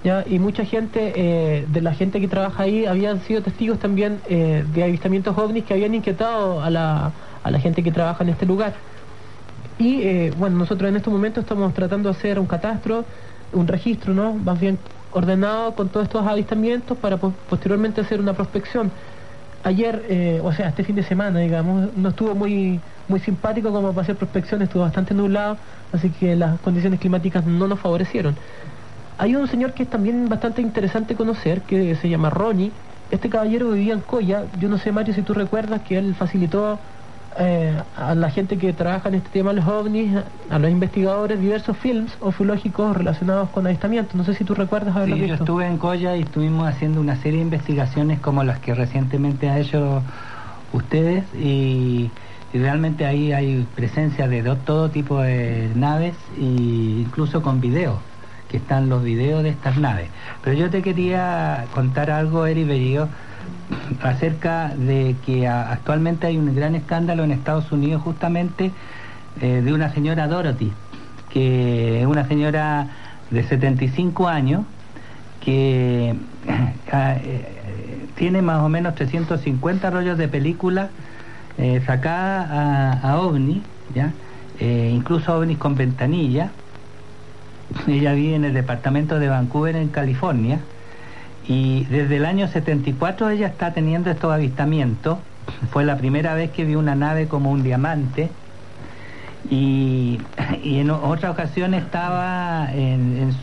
¿ya? 0.03 0.23
Y 0.27 0.39
mucha 0.39 0.65
gente, 0.65 1.13
eh, 1.15 1.65
de 1.67 1.81
la 1.81 1.93
gente 1.93 2.19
que 2.19 2.27
trabaja 2.27 2.63
ahí, 2.63 2.85
habían 2.85 3.21
sido 3.21 3.41
testigos 3.41 3.79
también 3.79 4.21
de 4.27 4.83
avistamientos 4.83 5.37
ovnis 5.37 5.65
que 5.65 5.73
habían 5.73 5.93
inquietado 5.93 6.61
a 6.61 6.69
la, 6.69 7.11
a 7.43 7.51
la 7.51 7.59
gente 7.59 7.83
que 7.83 7.91
trabaja 7.91 8.23
en 8.23 8.29
este 8.29 8.45
lugar. 8.45 8.73
Y 9.79 10.01
eh, 10.01 10.33
bueno, 10.37 10.57
nosotros 10.57 10.89
en 10.89 10.97
estos 10.97 11.11
momentos 11.11 11.43
estamos 11.43 11.73
tratando 11.73 12.09
de 12.11 12.17
hacer 12.17 12.37
un 12.37 12.47
catastro, 12.47 13.05
un 13.53 13.65
registro, 13.65 14.13
¿no? 14.13 14.33
Más 14.33 14.59
bien 14.59 14.77
ordenado 15.11 15.73
con 15.73 15.89
todos 15.89 16.05
estos 16.05 16.27
avistamientos 16.27 16.97
para 16.97 17.17
posteriormente 17.17 18.01
hacer 18.01 18.19
una 18.19 18.33
prospección. 18.33 18.91
Ayer, 19.61 20.05
eh, 20.09 20.39
o 20.41 20.53
sea, 20.53 20.69
este 20.69 20.83
fin 20.85 20.95
de 20.95 21.03
semana, 21.03 21.39
digamos, 21.39 21.93
no 21.93 22.09
estuvo 22.09 22.33
muy, 22.33 22.85
muy 23.07 23.19
simpático 23.19 23.71
como 23.73 23.93
para 23.93 24.03
hacer 24.03 24.17
prospección, 24.17 24.61
estuvo 24.61 24.83
bastante 24.83 25.13
nublado, 25.13 25.59
así 25.91 26.11
que 26.11 26.35
las 26.37 26.61
condiciones 26.61 26.99
climáticas 26.99 27.43
no 27.45 27.67
nos 27.67 27.79
favorecieron. 27.81 28.39
Hay 29.17 29.35
un 29.35 29.47
señor 29.47 29.73
que 29.73 29.83
es 29.83 29.89
también 29.89 30.29
bastante 30.29 30.61
interesante 30.61 31.15
conocer, 31.15 31.65
que 31.65 31.95
se 31.95 32.09
llama 32.09 32.29
Ronnie. 32.29 32.77
Este 33.09 33.29
caballero 33.29 33.71
vivía 33.71 33.93
en 33.93 34.01
Coya. 34.01 34.49
Yo 34.53 34.69
no 34.69 34.77
sé, 34.77 34.91
Mario, 34.93 35.13
si 35.13 35.23
tú 35.23 35.33
recuerdas 35.33 35.81
que 35.81 35.97
él 35.97 36.15
facilitó 36.15 36.83
eh, 37.41 37.81
a 37.95 38.15
la 38.15 38.29
gente 38.29 38.57
que 38.57 38.73
trabaja 38.73 39.07
en 39.07 39.15
este 39.15 39.29
tema, 39.29 39.53
los 39.53 39.65
ovnis, 39.65 40.13
a 40.49 40.59
los 40.59 40.69
investigadores, 40.69 41.39
diversos 41.39 41.77
films 41.77 42.11
ufológicos 42.19 42.97
relacionados 42.97 43.49
con 43.51 43.65
avistamientos. 43.65 44.13
No 44.15 44.25
sé 44.25 44.33
si 44.33 44.43
tú 44.43 44.53
recuerdas 44.55 44.93
haberlo 44.93 45.15
sí, 45.15 45.21
visto. 45.21 45.37
Yo 45.37 45.43
estuve 45.45 45.65
en 45.65 45.77
Coya 45.77 46.17
y 46.17 46.23
estuvimos 46.23 46.67
haciendo 46.67 46.99
una 46.99 47.15
serie 47.15 47.39
de 47.39 47.45
investigaciones 47.45 48.19
como 48.19 48.43
las 48.43 48.59
que 48.59 48.73
recientemente 48.75 49.49
ha 49.49 49.57
hecho 49.57 50.03
ustedes 50.73 51.23
y, 51.33 52.11
realmente 52.51 53.05
ahí 53.05 53.31
hay 53.31 53.65
presencia 53.75 54.27
de 54.27 54.41
todo 54.65 54.89
tipo 54.89 55.21
de 55.21 55.69
naves 55.75 56.15
e 56.35 56.41
incluso 56.41 57.43
con 57.43 57.61
videos 57.61 57.99
que 58.49 58.57
están 58.57 58.89
los 58.89 59.03
videos 59.03 59.43
de 59.43 59.49
estas 59.49 59.77
naves. 59.77 60.09
Pero 60.43 60.57
yo 60.57 60.69
te 60.69 60.81
quería 60.81 61.67
contar 61.73 62.09
algo, 62.09 62.47
Eri 62.47 62.63
Bellido, 62.63 63.07
acerca 64.01 64.73
de 64.75 65.15
que 65.25 65.47
actualmente 65.47 66.27
hay 66.27 66.37
un 66.37 66.55
gran 66.55 66.75
escándalo 66.75 67.23
en 67.23 67.31
Estados 67.31 67.71
Unidos 67.71 68.01
justamente 68.01 68.71
eh, 69.41 69.61
de 69.63 69.73
una 69.73 69.93
señora 69.93 70.27
Dorothy, 70.27 70.71
que 71.29 72.01
es 72.01 72.07
una 72.07 72.27
señora 72.27 72.87
de 73.29 73.43
75 73.43 74.27
años 74.27 74.63
que 75.43 76.15
eh, 76.93 78.07
tiene 78.15 78.41
más 78.41 78.61
o 78.61 78.69
menos 78.69 78.95
350 78.95 79.89
rollos 79.89 80.17
de 80.17 80.27
película 80.27 80.89
eh, 81.57 81.81
sacada 81.85 82.99
a, 83.01 83.19
OVNI, 83.19 83.61
¿ya? 83.93 84.11
incluso 84.59 85.37
OVNIs 85.37 85.57
con 85.57 85.75
ventanilla. 85.75 86.51
Ella 87.87 88.13
vive 88.13 88.35
en 88.35 88.45
el 88.45 88.53
departamento 88.53 89.19
de 89.19 89.29
Vancouver, 89.29 89.75
en 89.75 89.89
California, 89.89 90.59
y 91.49 91.83
desde 91.85 92.17
el 92.17 92.25
año 92.25 92.47
74 92.47 93.31
ella 93.31 93.47
está 93.47 93.73
teniendo 93.73 94.11
estos 94.11 94.31
avistamientos. 94.31 95.17
Fue 95.71 95.83
la 95.83 95.97
primera 95.97 96.35
vez 96.35 96.51
que 96.51 96.63
vio 96.63 96.77
una 96.77 96.93
nave 96.93 97.27
como 97.27 97.49
un 97.49 97.63
diamante. 97.63 98.29
Y, 99.49 100.21
en 100.63 100.91
otra 100.91 101.31
ocasión 101.31 101.73
estaba 101.73 102.71
en, 102.71 103.33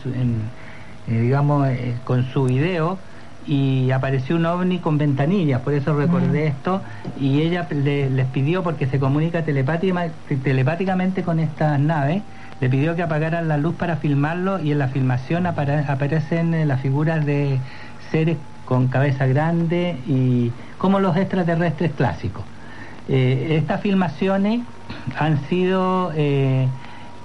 eh, 1.07 1.19
digamos, 1.19 1.67
eh, 1.67 1.95
con 2.05 2.23
su 2.31 2.45
video 2.45 2.97
y 3.45 3.91
apareció 3.91 4.37
un 4.37 4.45
ovni 4.45 4.79
con 4.79 4.97
ventanillas, 4.97 5.61
por 5.61 5.73
eso 5.73 5.93
recordé 5.95 6.45
mm. 6.45 6.47
esto, 6.47 6.81
y 7.19 7.41
ella 7.41 7.65
les 7.69 8.25
pidió, 8.27 8.61
porque 8.61 8.87
se 8.87 8.99
comunica 8.99 9.43
telepáticamente 9.43 11.23
con 11.23 11.39
estas 11.39 11.79
naves, 11.79 12.23
le 12.59 12.69
pidió 12.69 12.95
que 12.95 13.03
apagaran 13.03 13.47
la 13.47 13.57
luz 13.57 13.75
para 13.75 13.97
filmarlo 13.97 14.59
y 14.59 14.71
en 14.71 14.79
la 14.79 14.87
filmación 14.87 15.45
aparecen 15.45 16.53
eh, 16.53 16.65
las 16.65 16.81
figuras 16.81 17.25
de 17.25 17.59
seres 18.11 18.37
con 18.65 18.87
cabeza 18.87 19.25
grande 19.25 19.97
y 20.07 20.51
como 20.77 20.99
los 20.99 21.15
extraterrestres 21.15 21.91
clásicos. 21.93 22.43
Eh, 23.07 23.55
estas 23.57 23.81
filmaciones 23.81 24.61
han 25.17 25.47
sido, 25.47 26.11
eh, 26.15 26.67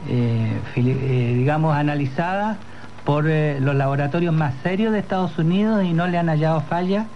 eh, 0.09 1.35
digamos, 1.37 1.77
analizadas 1.77 2.57
por 3.05 3.25
los 3.25 3.75
laboratorios 3.75 4.33
más 4.33 4.55
serios 4.63 4.93
de 4.93 5.01
Estados 5.01 5.37
Unidos 5.37 5.85
y 5.85 5.93
no 5.93 6.07
le 6.07 6.19
han 6.19 6.29
hallado 6.29 6.61
falla. 6.61 7.07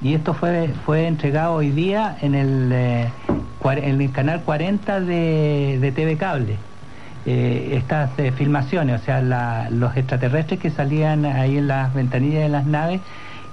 Y 0.00 0.14
esto 0.14 0.32
fue, 0.32 0.70
fue 0.86 1.06
entregado 1.06 1.54
hoy 1.54 1.70
día 1.70 2.16
en 2.22 2.34
el, 2.34 2.72
en 2.72 4.00
el 4.00 4.12
canal 4.12 4.42
40 4.42 5.00
de, 5.00 5.78
de 5.80 5.92
TV 5.92 6.16
Cable. 6.16 6.56
Eh, 7.26 7.76
estas 7.76 8.10
filmaciones, 8.36 9.00
o 9.00 9.04
sea, 9.04 9.70
los 9.70 9.96
extraterrestres 9.96 10.60
que 10.60 10.70
salían 10.70 11.24
ahí 11.24 11.56
en 11.56 11.68
las 11.68 11.94
ventanillas 11.94 12.42
de 12.42 12.48
las 12.50 12.66
naves 12.66 13.00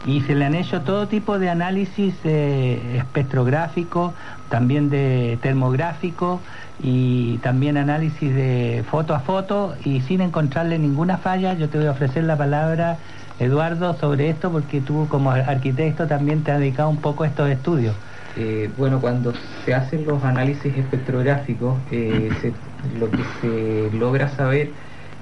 y 0.06 0.22
se 0.22 0.36
le 0.36 0.46
han 0.46 0.56
hecho 0.56 0.82
todo 0.82 1.08
tipo 1.08 1.40
de 1.40 1.50
análisis 1.50 2.14
espectrográfico, 2.26 4.14
también 4.50 4.90
de 4.90 5.38
termográfico 5.42 6.42
y 6.84 7.38
también 7.40 7.78
análisis 7.78 8.34
de 8.34 8.84
foto 8.90 9.14
a 9.14 9.20
foto 9.20 9.76
y 9.86 10.02
sin 10.02 10.22
encontrarle 10.22 10.80
ninguna 10.80 11.18
falla, 11.18 11.54
yo 11.54 11.70
te 11.70 11.78
voy 11.78 11.88
a 11.88 11.92
ofrecer 11.92 12.24
la 12.24 12.36
palabra, 12.38 12.98
Eduardo, 13.40 13.94
sobre 14.00 14.30
esto 14.30 14.52
porque 14.52 14.82
tú 14.82 15.08
como 15.10 15.32
arquitecto 15.32 16.08
también 16.08 16.44
te 16.44 16.52
has 16.52 16.60
dedicado 16.60 16.90
un 16.90 16.98
poco 16.98 17.24
a 17.24 17.28
estos 17.28 17.50
estudios. 17.50 17.96
Eh, 18.38 18.72
bueno, 18.78 19.02
cuando 19.02 19.34
se 19.66 19.74
hacen 19.74 20.06
los 20.06 20.24
análisis 20.24 20.76
espectrográficos, 20.78 21.82
eh, 21.92 22.32
lo 23.00 23.10
que 23.10 23.24
se 23.42 23.98
logra 23.98 24.30
saber 24.30 24.72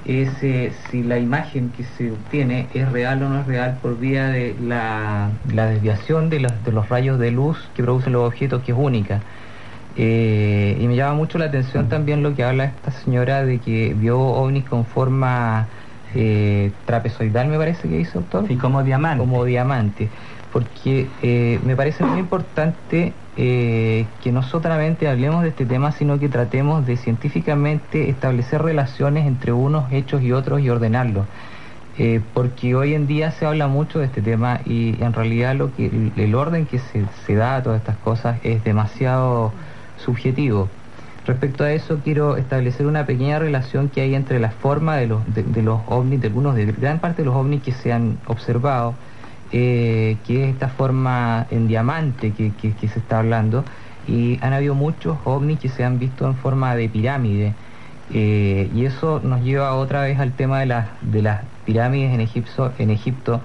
es 0.06 0.30
eh, 0.44 0.72
si 0.90 1.04
la 1.04 1.20
imagen 1.20 1.72
que 1.72 1.84
se 1.84 2.12
obtiene 2.12 2.68
es 2.74 2.92
real 2.92 3.22
o 3.24 3.30
no 3.30 3.42
es 3.42 3.48
real 3.48 3.80
por 3.82 4.00
vía 4.00 4.28
de 4.28 4.56
la, 4.62 5.30
desviación 5.46 6.30
de 6.30 6.40
los, 6.40 6.64
de 6.64 6.72
los 6.72 6.88
rayos 6.90 7.20
de 7.20 7.32
luz 7.32 7.58
que 7.76 7.84
producen 7.84 8.14
los 8.14 8.28
objetos, 8.28 8.64
que 8.64 8.72
es 8.72 8.78
única. 8.78 9.22
Eh, 9.96 10.78
y 10.80 10.88
me 10.88 10.96
llama 10.96 11.16
mucho 11.16 11.38
la 11.38 11.46
atención 11.46 11.90
también 11.90 12.24
lo 12.24 12.34
que 12.34 12.44
habla 12.44 12.66
esta 12.66 12.92
señora 12.92 13.44
de 13.44 13.60
que 13.60 13.94
vio 13.94 14.20
ovnis 14.20 14.64
con 14.64 14.86
forma 14.86 15.68
eh, 16.16 16.72
trapezoidal, 16.86 17.48
me 17.48 17.58
parece 17.58 17.90
que 17.90 17.98
dice, 17.98 18.14
doctor. 18.14 18.48
Sí, 18.48 18.56
como 18.56 18.84
diamante. 18.84 19.20
Como 19.20 19.44
diamante. 19.44 20.10
Porque 20.54 21.60
me 21.64 21.76
parece 21.76 22.04
muy 22.04 22.20
importante 22.20 23.14
que 23.40 24.32
no 24.32 24.44
solamente 24.44 25.08
hablemos 25.08 25.44
de 25.44 25.50
este 25.50 25.66
tema, 25.66 25.92
sino 25.92 26.20
que 26.20 26.28
tratemos 26.28 26.86
de 26.86 26.98
científicamente 26.98 28.10
establecer 28.10 28.62
relaciones 28.62 29.26
entre 29.26 29.54
unos 29.54 29.92
hechos 29.94 30.22
y 30.22 30.32
otros 30.34 30.60
y 30.62 30.70
ordenarlos. 30.70 31.26
porque 32.34 32.76
hoy 32.76 32.94
en 32.94 33.08
día 33.08 33.32
se 33.32 33.46
habla 33.46 33.68
mucho 33.68 34.00
de 34.00 34.06
este 34.06 34.22
tema 34.22 34.62
y 34.66 35.02
en 35.02 35.14
realidad 35.14 35.56
lo 35.56 35.74
que 35.76 36.12
el 36.16 36.36
orden 36.36 36.66
que 36.66 36.80
se, 36.80 37.06
se 37.26 37.36
da 37.36 37.58
a 37.58 37.64
todas 37.64 37.80
estas 37.80 37.98
cosas 37.98 38.40
es 38.44 38.64
demasiado 38.64 39.52
subjetivo. 39.98 40.70
Respecto 41.30 41.64
a 41.64 41.72
eso, 41.72 42.00
quiero 42.04 42.38
establecer 42.38 42.88
una 42.88 43.06
pequeña 43.06 43.38
relación 43.38 43.90
que 43.90 44.02
hay 44.02 44.16
entre 44.16 44.40
la 44.40 44.50
forma 44.50 44.98
de 44.98 45.06
los, 45.06 45.22
de, 45.34 45.62
los 45.62 45.80
ovnis, 45.86 46.22
de 46.22 46.28
algunos, 46.28 46.56
de 46.56 46.66
gran 46.66 46.98
parte 46.98 47.22
de 47.22 47.28
los 47.28 47.36
ovnis 47.36 47.62
que 47.62 47.72
se 47.72 47.94
han 47.94 48.18
observado, 48.26 48.96
eh, 49.52 50.18
que 50.28 50.44
es 50.44 50.54
esta 50.54 50.70
forma 50.70 51.48
en 51.50 51.68
diamante 51.68 52.32
que, 52.32 52.52
se 52.88 53.00
está 53.00 53.20
hablando, 53.20 53.64
y 54.08 54.38
han 54.42 54.54
habido 54.54 54.76
muchos 54.76 55.18
ovnis 55.24 55.60
que 55.60 55.70
se 55.70 55.84
han 55.84 56.00
visto 56.00 56.26
en 56.28 56.36
forma 56.36 56.76
de 56.76 56.90
pirámide. 56.90 57.54
Eh, 58.14 58.70
y 58.74 58.86
eso 58.86 59.22
nos 59.24 59.44
lleva 59.44 59.74
otra 59.76 60.02
vez 60.02 60.20
al 60.20 60.34
tema 60.34 60.60
de, 60.60 60.66
las 60.66 60.88
de 61.02 61.22
las 61.22 61.42
pirámides 61.66 62.14
en 62.14 62.22
Egipto, 62.22 62.72
en, 62.80 62.90
Egipto, 62.90 63.42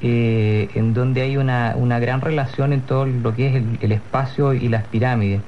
eh, 0.00 0.68
en 0.74 0.94
donde 0.94 1.22
hay 1.22 1.36
una, 1.36 1.74
gran 2.00 2.20
relación 2.20 2.72
en 2.72 2.80
todo 2.82 3.06
lo 3.06 3.34
que 3.34 3.48
es 3.48 3.62
el 3.80 3.92
espacio 3.92 4.54
y 4.54 4.68
las 4.68 4.84
pirámides. 4.84 5.40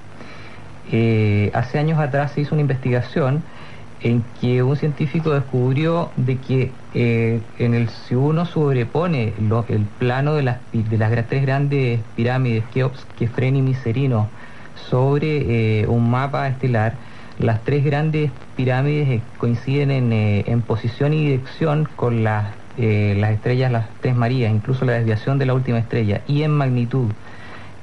Hace 1.52 1.78
años 1.78 1.98
atrás 1.98 2.32
se 2.32 2.42
hizo 2.42 2.54
una 2.54 2.62
investigación 2.62 3.42
en 4.02 4.22
que 4.40 4.62
un 4.62 4.76
científico 4.76 5.30
descubrió 5.30 6.10
de 6.16 6.36
que 6.38 6.70
eh, 6.94 7.40
en 7.58 7.74
el, 7.74 7.88
si 7.88 8.14
uno 8.14 8.46
sobrepone 8.46 9.34
el 9.68 9.86
plano 9.98 10.34
de 10.34 10.42
las, 10.42 10.58
de 10.72 10.98
las 10.98 11.26
tres 11.28 11.42
grandes 11.42 12.00
pirámides, 12.14 12.64
Keops, 12.72 13.06
Kefren 13.18 13.56
y 13.56 13.62
Miserino, 13.62 14.28
sobre 14.88 15.80
eh, 15.80 15.86
un 15.88 16.10
mapa 16.10 16.48
estelar, 16.48 16.94
las 17.40 17.62
tres 17.64 17.84
grandes 17.84 18.30
pirámides 18.56 19.20
coinciden 19.38 20.12
en, 20.12 20.62
posición 20.62 21.12
y 21.12 21.24
dirección 21.24 21.88
con 21.96 22.24
las, 22.24 22.46
las 22.76 23.30
estrellas, 23.30 23.70
las 23.70 23.86
tres 24.00 24.16
Marías, 24.16 24.52
incluso 24.52 24.84
la 24.84 24.94
desviación 24.94 25.38
de 25.38 25.46
la 25.46 25.54
última 25.54 25.78
estrella, 25.78 26.22
y 26.26 26.42
en 26.42 26.50
magnitud. 26.50 27.10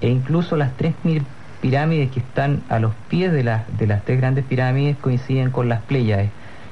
E 0.01 0.09
incluso 0.09 0.57
las 0.57 0.75
tres 0.75 0.93
pirámides 1.65 2.11
que 2.11 2.19
están 2.19 2.61
a 2.69 2.77
los 2.77 2.93
pies 3.09 3.33
de, 3.33 3.43
las 3.43 3.63
de 3.79 3.87
las 3.87 4.05
tres 4.05 4.19
grandes 4.19 4.45
pirámides 4.45 4.97
coinciden 4.97 5.49
con 5.49 5.67
las 5.67 5.81
Pléyades. 5.81 6.29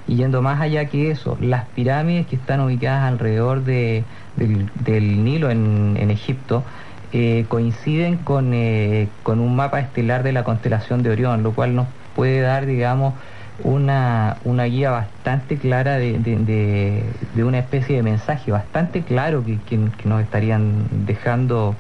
Y 0.08 0.18
yendo 0.18 0.44
más 0.44 0.62
allá 0.62 0.86
que 0.86 1.10
eso, 1.10 1.36
las 1.42 1.66
pirámides 1.70 2.28
que 2.28 2.36
están 2.36 2.62
ubicadas 2.62 3.12
alrededor 3.12 3.64
de, 3.64 4.04
del, 4.36 5.24
Nilo 5.24 5.50
en, 5.50 6.12
Egipto 6.12 6.64
eh, 7.12 7.46
coinciden 7.48 8.18
con, 8.18 8.54
eh, 8.54 9.08
con 9.24 9.40
un 9.40 9.56
mapa 9.56 9.80
estelar 9.80 10.22
de 10.22 10.32
la 10.32 10.44
constelación 10.44 11.02
de 11.02 11.10
Orión, 11.10 11.42
lo 11.42 11.54
cual 11.54 11.74
nos 11.74 11.88
puede 12.16 12.42
dar, 12.42 12.68
digamos, 12.68 13.16
una, 13.64 14.38
una 14.44 14.66
guía 14.66 14.92
bastante 14.92 15.58
clara 15.58 15.98
de, 15.98 16.20
de, 16.20 17.44
una 17.44 17.58
especie 17.58 17.96
de 17.96 18.04
mensaje 18.04 18.52
bastante 18.52 19.02
claro 19.02 19.44
que, 19.44 19.58
que 19.66 20.08
nos 20.08 20.22
estarían 20.22 20.86
dejando 21.08 21.76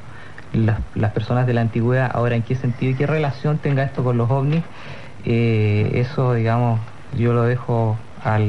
las, 0.53 1.11
personas 1.11 1.47
de 1.47 1.53
la 1.53 1.61
antigüedad. 1.61 2.11
Ahora, 2.13 2.35
¿en 2.35 2.43
qué 2.43 2.55
sentido 2.55 2.91
y 2.91 2.95
qué 2.95 3.07
relación 3.07 3.57
tenga 3.57 3.83
esto 3.83 4.03
con 4.03 4.17
los 4.17 4.29
ovnis? 4.29 4.63
Eh, 5.25 5.91
eso, 5.95 6.33
digamos, 6.33 6.79
yo 7.17 7.33
lo 7.33 7.43
dejo 7.43 7.97
a 8.23 8.39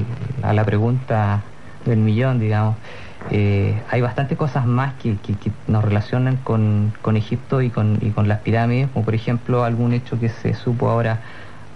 la 0.52 0.64
pregunta 0.64 1.42
del 1.84 1.98
millón, 1.98 2.38
digamos. 2.38 2.76
Eh, 3.30 3.80
hay 3.90 4.00
bastantes 4.02 4.36
cosas 4.36 4.66
más 4.66 4.94
que, 4.94 5.16
nos 5.66 5.82
relacionan 5.82 6.36
con, 6.36 6.92
Egipto 7.16 7.62
y 7.62 7.70
con, 7.70 7.98
las 8.26 8.40
pirámides, 8.40 8.88
como 8.92 9.04
por 9.04 9.14
ejemplo 9.14 9.64
algún 9.64 9.94
hecho 9.94 10.18
que 10.20 10.28
se 10.28 10.54
supo 10.54 10.90
ahora, 10.90 11.20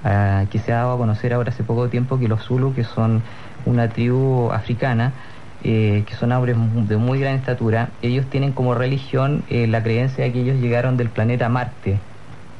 ah, 0.04 0.44
que 0.50 0.58
se 0.58 0.72
ha 0.72 0.76
dado 0.76 0.94
a 0.94 0.98
conocer 0.98 1.32
ahora 1.32 1.50
hace 1.50 1.64
poco 1.64 1.88
tiempo, 1.88 2.18
que 2.18 2.28
los 2.28 2.42
Zulu, 2.42 2.74
que 2.74 2.84
son 2.84 3.22
una 3.64 3.88
tribu 3.88 4.50
africana, 4.52 5.12
eh, 5.64 6.04
que 6.06 6.14
son 6.14 6.30
hombres 6.30 6.56
de 6.88 6.96
muy 6.96 7.18
gran 7.18 7.34
estatura, 7.34 7.88
ellos 8.00 8.26
tienen 8.30 8.52
como 8.52 8.74
religión 8.74 9.42
eh, 9.50 9.66
la 9.66 9.82
creencia 9.82 10.24
de 10.24 10.32
que 10.32 10.40
ellos 10.40 10.60
llegaron 10.60 10.96
del 10.96 11.08
planeta 11.08 11.48
Marte. 11.48 11.98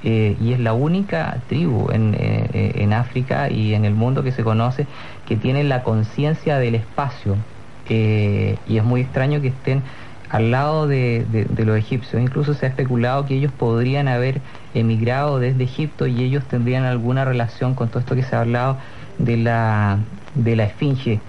Eh, 0.02 0.36
y 0.40 0.52
es 0.52 0.60
la 0.60 0.74
única 0.74 1.38
tribu 1.48 1.90
en, 1.90 2.16
en, 2.18 2.92
África 2.92 3.50
y 3.50 3.74
en 3.74 3.84
el 3.84 3.94
mundo 3.94 4.22
que 4.22 4.30
se 4.30 4.44
conoce 4.44 4.86
que 5.26 5.34
tiene 5.36 5.64
la 5.64 5.82
conciencia 5.82 6.58
del 6.58 6.76
espacio. 6.76 7.36
y 7.88 8.76
es 8.76 8.84
muy 8.84 9.00
extraño 9.00 9.40
que 9.40 9.48
estén 9.48 9.82
al 10.30 10.50
lado 10.50 10.86
de, 10.86 11.24
de, 11.28 11.64
los 11.64 11.76
egipcios. 11.76 12.22
Incluso 12.22 12.54
se 12.54 12.66
ha 12.66 12.68
especulado 12.68 13.26
que 13.26 13.34
ellos 13.34 13.52
podrían 13.52 14.08
haber 14.08 14.40
emigrado 14.74 15.40
desde 15.40 15.64
Egipto 15.64 16.06
y 16.06 16.22
ellos 16.22 16.44
tendrían 16.44 16.84
alguna 16.84 17.24
relación 17.24 17.74
con 17.74 17.88
todo 17.88 18.00
esto 18.00 18.14
que 18.14 18.22
se 18.22 18.36
ha 18.36 18.40
hablado 18.40 18.76
de 19.18 19.36
la, 19.36 19.98
de 20.34 20.54
la 20.54 20.64
esfinge 20.64 21.20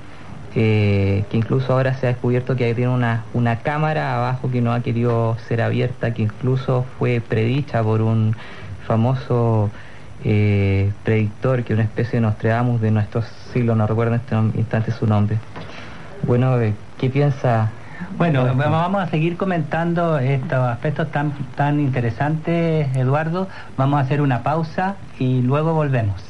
que 0.54 1.26
incluso 1.32 1.74
ahora 1.74 1.94
se 1.94 2.08
ha 2.08 2.10
descubierto 2.10 2.56
que 2.56 2.74
tiene 2.74 2.92
una, 2.92 3.24
una 3.34 3.58
cámara 3.58 4.16
abajo 4.16 4.50
que 4.50 4.62
no 4.62 4.74
ha 4.74 4.82
querido 4.82 5.38
ser 5.48 5.62
abierta, 5.62 6.14
que 6.14 6.24
incluso 6.24 6.86
fue 6.98 7.22
predicha 7.22 7.84
por 7.84 8.02
un 8.02 8.36
famoso 8.88 9.70
eh, 10.24 10.92
predictor, 11.04 11.64
que 11.64 11.74
es 11.74 11.78
una 11.78 11.86
especie 11.86 12.14
de 12.20 12.22
Nostradamus 12.22 12.82
de 12.82 12.92
nuestro 12.92 13.24
siglo, 13.54 13.76
no 13.76 13.88
recuerdo 13.88 14.16
en 14.16 14.22
este 14.22 14.36
instante 14.60 14.92
su 14.92 15.06
nombre. 15.08 15.38
Bueno, 16.24 16.60
eh, 16.60 16.74
¿qué 16.98 17.10
piensa? 17.10 17.70
Bueno, 18.18 18.54
vamos 18.56 19.02
a 19.02 19.08
seguir 19.08 19.38
comentando 19.38 20.20
estos 20.20 20.60
aspectos 20.60 21.12
tan, 21.12 21.32
tan 21.56 21.80
interesantes, 21.80 22.96
Eduardo. 22.96 23.48
Vamos 23.78 24.00
a 24.00 24.02
hacer 24.02 24.22
una 24.22 24.42
pausa 24.42 24.96
y 25.20 25.42
luego 25.42 25.74
volvemos. 25.74 26.22